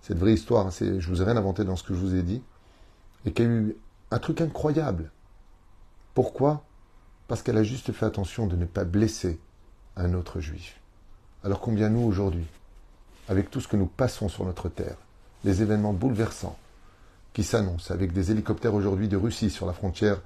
C'est 0.00 0.14
une 0.14 0.20
vraie 0.20 0.32
histoire, 0.32 0.66
hein, 0.66 0.70
je 0.70 1.06
vous 1.08 1.20
ai 1.20 1.24
rien 1.24 1.36
inventé 1.36 1.64
dans 1.64 1.76
ce 1.76 1.82
que 1.82 1.94
je 1.94 1.98
vous 1.98 2.14
ai 2.14 2.22
dit. 2.22 2.42
Et 3.24 3.32
qui 3.32 3.42
a 3.42 3.44
eu 3.44 3.76
un 4.10 4.18
truc 4.18 4.40
incroyable. 4.40 5.10
Pourquoi? 6.14 6.64
Parce 7.26 7.42
qu'elle 7.42 7.58
a 7.58 7.62
juste 7.62 7.92
fait 7.92 8.06
attention 8.06 8.46
de 8.46 8.56
ne 8.56 8.64
pas 8.64 8.84
blesser 8.84 9.38
un 9.96 10.14
autre 10.14 10.40
juif. 10.40 10.80
Alors 11.44 11.60
combien 11.60 11.90
nous 11.90 12.00
aujourd'hui, 12.00 12.46
avec 13.28 13.50
tout 13.50 13.60
ce 13.60 13.68
que 13.68 13.76
nous 13.76 13.86
passons 13.86 14.28
sur 14.28 14.44
notre 14.44 14.68
terre, 14.68 14.96
les 15.44 15.62
événements 15.62 15.92
bouleversants 15.92 16.58
qui 17.34 17.44
s'annoncent 17.44 17.92
avec 17.92 18.12
des 18.12 18.30
hélicoptères 18.30 18.74
aujourd'hui 18.74 19.08
de 19.08 19.16
Russie 19.16 19.50
sur 19.50 19.66
la 19.66 19.72
frontière 19.72 20.20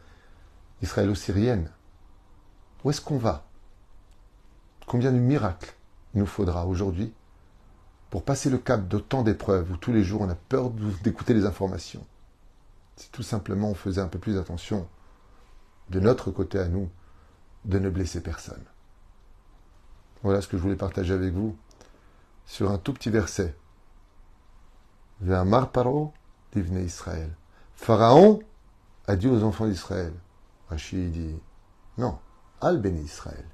israélo-syrienne, 0.81 1.69
où 2.85 2.91
est-ce 2.91 3.01
qu'on 3.01 3.19
va? 3.19 3.45
Combien 4.87 5.13
de 5.13 5.19
miracles 5.19 5.75
il 6.15 6.21
nous 6.21 6.27
faudra 6.27 6.67
aujourd'hui 6.67 7.13
pour 8.11 8.25
passer 8.25 8.51
le 8.51 8.59
cap 8.59 8.89
de 8.89 8.99
tant 8.99 9.23
d'épreuves 9.23 9.71
où 9.71 9.77
tous 9.77 9.93
les 9.93 10.03
jours 10.03 10.21
on 10.23 10.29
a 10.29 10.35
peur 10.35 10.71
d'écouter 11.03 11.35
les 11.35 11.47
informations? 11.47 12.07
Si 12.97 13.11
tout 13.11 13.23
simplement 13.23 13.71
on 13.71 13.75
faisait 13.75 14.01
un 14.01 14.09
peu 14.09 14.19
plus 14.19 14.39
attention 14.39 14.87
de 15.91 16.01
notre 16.01 16.31
côté 16.31 16.59
à 16.59 16.69
nous, 16.69 16.91
de 17.65 17.79
ne 17.79 17.91
blesser 17.91 18.21
personne. 18.21 18.65
Voilà 20.23 20.41
ce 20.41 20.49
que 20.49 20.57
je 20.57 20.63
voulais 20.63 20.77
partager 20.77 21.13
avec 21.13 21.33
vous 21.33 21.57
sur 22.47 22.71
un 22.71 22.79
tout 22.79 22.93
petit 22.93 23.11
verset. 23.11 23.57
Mar 25.21 25.71
Paro 25.71 26.13
divne 26.53 26.79
Israël. 26.79 27.31
Pharaon 27.75 28.41
a 29.07 29.17
dit 29.17 29.29
aux 29.29 29.43
enfants 29.43 29.67
d'Israël. 29.67 30.13
Rachid 30.69 31.13
dit 31.13 31.37
non, 31.99 32.19
Al 32.61 32.79
béni 32.79 33.03
Israël. 33.03 33.45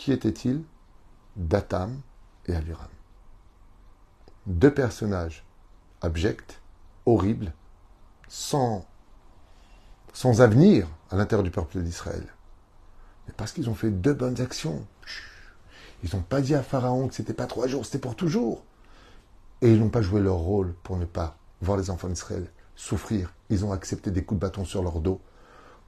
Qui 0.00 0.12
était-il? 0.12 0.62
Datam 1.36 2.00
et 2.46 2.54
Aviram. 2.54 2.88
Deux 4.46 4.72
personnages 4.72 5.44
abjects, 6.00 6.58
horribles, 7.04 7.52
sans, 8.26 8.86
sans 10.14 10.40
avenir 10.40 10.88
à 11.10 11.16
l'intérieur 11.16 11.42
du 11.42 11.50
peuple 11.50 11.82
d'Israël. 11.82 12.26
Mais 13.26 13.34
parce 13.36 13.52
qu'ils 13.52 13.68
ont 13.68 13.74
fait 13.74 13.90
deux 13.90 14.14
bonnes 14.14 14.40
actions. 14.40 14.86
Ils 16.02 16.16
n'ont 16.16 16.22
pas 16.22 16.40
dit 16.40 16.54
à 16.54 16.62
Pharaon 16.62 17.08
que 17.08 17.14
c'était 17.14 17.34
pas 17.34 17.46
trois 17.46 17.66
jours, 17.66 17.84
c'était 17.84 17.98
pour 17.98 18.16
toujours. 18.16 18.64
Et 19.60 19.70
ils 19.70 19.78
n'ont 19.78 19.90
pas 19.90 20.00
joué 20.00 20.22
leur 20.22 20.36
rôle 20.36 20.72
pour 20.82 20.96
ne 20.96 21.04
pas 21.04 21.36
voir 21.60 21.76
les 21.76 21.90
enfants 21.90 22.08
d'Israël 22.08 22.50
souffrir. 22.74 23.34
Ils 23.50 23.66
ont 23.66 23.72
accepté 23.72 24.10
des 24.10 24.24
coups 24.24 24.40
de 24.40 24.46
bâton 24.46 24.64
sur 24.64 24.82
leur 24.82 25.00
dos 25.00 25.20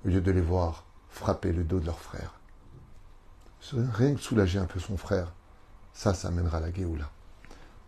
au 0.05 0.09
lieu 0.09 0.21
de 0.21 0.31
les 0.31 0.43
voir 0.43 0.85
frapper 1.09 1.51
le 1.51 1.65
dos 1.65 1.81
de 1.81 1.87
leur 1.87 1.99
frère. 1.99 2.42
Rien 3.71 4.15
que 4.15 4.21
soulager 4.21 4.59
un 4.59 4.67
peu 4.67 4.81
son 4.81 4.97
frère, 4.97 5.33
ça, 5.93 6.15
ça 6.15 6.29
amènera 6.29 6.61
la 6.61 6.73
Géoula. 6.73 7.11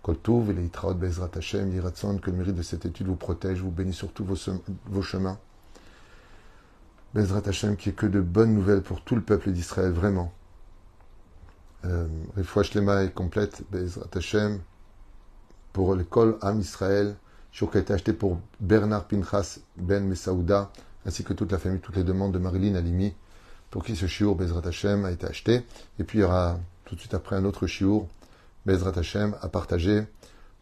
Koltouv 0.02 0.52
les 0.52 0.70
Bezrat 0.94 1.30
Hashem, 1.34 1.70
que 2.20 2.30
le 2.30 2.36
mérite 2.36 2.54
de 2.54 2.62
cette 2.62 2.84
étude 2.84 3.06
vous 3.06 3.16
protège, 3.16 3.60
vous 3.60 3.70
bénisse 3.70 3.96
sur 3.96 4.12
tous 4.12 4.24
vos, 4.24 5.02
chemins. 5.02 5.38
Bezrat 7.14 7.42
Hashem, 7.46 7.76
qui 7.76 7.88
est 7.88 7.92
que 7.92 8.06
de 8.06 8.20
bonnes 8.20 8.54
nouvelles 8.54 8.82
pour 8.82 9.00
tout 9.00 9.16
le 9.16 9.22
peuple 9.22 9.50
d'Israël, 9.50 9.92
vraiment. 9.92 10.32
Euh, 11.84 12.06
Shlema 12.62 13.02
est 13.02 13.12
complète, 13.12 13.62
Bezrat 13.70 14.10
Hashem, 14.14 14.60
pour 15.72 15.94
l'école 15.94 16.38
Am 16.40 16.60
Israël, 16.60 17.16
qui 17.50 17.64
a 17.64 17.80
été 17.80 17.92
acheté 17.92 18.12
pour 18.12 18.40
Bernard 18.60 19.06
Pinchas 19.06 19.58
Ben 19.76 20.06
Mesaouda, 20.06 20.70
ainsi 21.06 21.24
que 21.24 21.32
toute 21.32 21.52
la 21.52 21.58
famille, 21.58 21.80
toutes 21.80 21.96
les 21.96 22.04
demandes 22.04 22.32
de 22.32 22.38
Marilyn 22.38 22.74
Alimi, 22.74 23.14
pour 23.74 23.84
qui 23.84 23.96
ce 23.96 24.06
shiur 24.06 24.36
Bezrat 24.36 24.68
Hashem 24.68 25.04
a 25.04 25.10
été 25.10 25.26
acheté. 25.26 25.64
Et 25.98 26.04
puis 26.04 26.18
il 26.18 26.20
y 26.20 26.24
aura 26.24 26.60
tout 26.84 26.94
de 26.94 27.00
suite 27.00 27.12
après 27.12 27.34
un 27.34 27.44
autre 27.44 27.66
shiur 27.66 28.06
Bezrat 28.66 28.96
Hashem 28.96 29.34
à 29.42 29.48
partager 29.48 30.04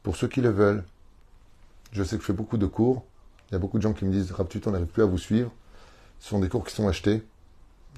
pour 0.03 0.17
ceux 0.17 0.29
qui 0.29 0.41
le 0.41 0.49
veulent. 0.49 0.83
Je 1.93 2.03
sais 2.05 2.17
que 2.17 2.23
je 2.23 2.27
fais 2.29 2.33
beaucoup 2.33 2.57
de 2.57 2.65
cours. 2.65 3.05
Il 3.51 3.53
y 3.53 3.57
a 3.57 3.59
beaucoup 3.59 3.77
de 3.77 3.83
gens 3.83 3.93
qui 3.93 4.07
me 4.07 4.13
disent 4.13 4.33
Raptuto, 4.33 4.71
on 4.71 4.73
n'arrive 4.73 4.89
plus 4.89 5.03
à 5.03 5.05
vous 5.05 5.19
suivre. 5.19 5.53
Ce 6.21 6.31
sont 6.31 6.41
des 6.41 6.49
cours 6.49 6.65
qui 6.65 6.75
sont 6.75 6.89
achetés. 6.89 7.23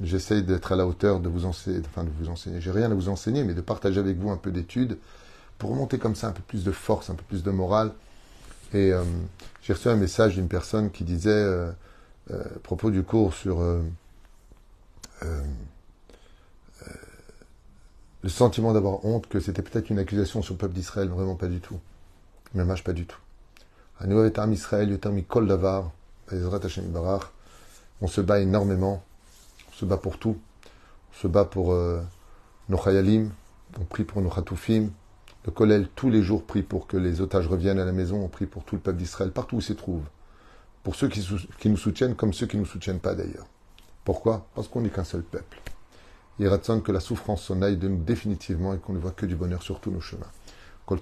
J'essaye 0.02 0.42
d'être 0.42 0.72
à 0.72 0.76
la 0.76 0.84
hauteur 0.84 1.20
de 1.20 1.28
vous 1.28 1.44
enseigner, 1.44 1.80
enfin 1.86 2.02
de 2.02 2.10
vous 2.18 2.28
enseigner. 2.28 2.60
J'ai 2.60 2.72
rien 2.72 2.90
à 2.90 2.94
vous 2.94 3.08
enseigner, 3.08 3.44
mais 3.44 3.54
de 3.54 3.60
partager 3.60 4.00
avec 4.00 4.18
vous 4.18 4.30
un 4.30 4.36
peu 4.36 4.50
d'études 4.50 4.98
pour 5.58 5.70
remonter 5.70 5.98
comme 5.98 6.16
ça 6.16 6.26
un 6.26 6.32
peu 6.32 6.42
plus 6.42 6.64
de 6.64 6.72
force, 6.72 7.08
un 7.08 7.14
peu 7.14 7.22
plus 7.28 7.44
de 7.44 7.52
morale. 7.52 7.92
Et 8.72 8.92
euh, 8.92 9.04
j'ai 9.62 9.74
reçu 9.74 9.88
un 9.88 9.94
message 9.94 10.34
d'une 10.34 10.48
personne 10.48 10.90
qui 10.90 11.04
disait, 11.04 11.30
euh, 11.30 11.70
euh, 12.32 12.42
à 12.42 12.58
propos 12.64 12.90
du 12.90 13.04
cours 13.04 13.32
sur 13.32 13.62
le 18.22 18.28
sentiment 18.28 18.72
d'avoir 18.72 19.04
honte, 19.04 19.26
que 19.26 19.40
c'était 19.40 19.62
peut-être 19.62 19.90
une 19.90 19.98
accusation 19.98 20.42
sur 20.42 20.54
le 20.54 20.58
peuple 20.58 20.74
d'Israël, 20.74 21.08
vraiment 21.08 21.36
pas 21.36 21.48
du 21.48 21.60
tout. 21.60 21.78
Mais 22.54 22.64
pas 22.84 22.92
du 22.92 23.06
tout. 23.06 23.18
Israël, 24.50 24.98
Kol 25.28 25.46
Davar, 25.46 25.90
on 28.00 28.06
se 28.06 28.20
bat 28.20 28.40
énormément, 28.40 29.02
on 29.68 29.72
se 29.72 29.84
bat 29.84 29.96
pour 29.96 30.18
tout. 30.18 30.36
On 31.12 31.16
se 31.16 31.26
bat 31.26 31.44
pour 31.44 31.74
nos 32.68 32.78
Chayalim, 32.78 33.30
on 33.80 33.84
prie 33.84 34.04
pour 34.04 34.22
nos 34.22 34.30
Khatoufim, 34.30 34.90
le 35.44 35.52
Kollel, 35.52 35.88
tous 35.94 36.08
les 36.08 36.22
jours, 36.22 36.44
prie 36.44 36.62
pour 36.62 36.86
que 36.86 36.96
les 36.96 37.20
otages 37.20 37.48
reviennent 37.48 37.78
à 37.78 37.84
la 37.84 37.92
maison. 37.92 38.24
On 38.24 38.28
prie 38.28 38.46
pour 38.46 38.64
tout 38.64 38.76
le 38.76 38.80
peuple 38.80 38.98
d'Israël, 38.98 39.30
partout 39.30 39.56
où 39.56 39.58
ils 39.58 39.62
se 39.62 39.74
trouvent. 39.74 40.06
Pour 40.82 40.94
ceux 40.94 41.08
qui, 41.08 41.26
qui, 41.58 41.68
nous 41.68 41.76
soutiennent, 41.76 42.14
comme 42.14 42.32
ceux 42.32 42.46
qui 42.46 42.56
ne 42.56 42.62
nous 42.62 42.66
soutiennent 42.66 43.00
pas 43.00 43.14
d'ailleurs. 43.14 43.46
Pourquoi? 44.04 44.46
Parce 44.54 44.68
qu'on 44.68 44.82
n'est 44.82 44.90
qu'un 44.90 45.04
seul 45.04 45.22
peuple. 45.22 45.60
Il 46.38 46.46
que 46.82 46.92
la 46.92 47.00
souffrance 47.00 47.44
s'en 47.44 47.62
aille 47.62 47.76
de 47.76 47.88
nous 47.88 48.02
définitivement 48.02 48.74
et 48.74 48.78
qu'on 48.78 48.92
ne 48.92 48.98
voit 48.98 49.12
que 49.12 49.24
du 49.24 49.36
bonheur 49.36 49.62
sur 49.62 49.80
tous 49.80 49.90
nos 49.90 50.00
chemins. 50.00 50.30
Kol 50.84 51.00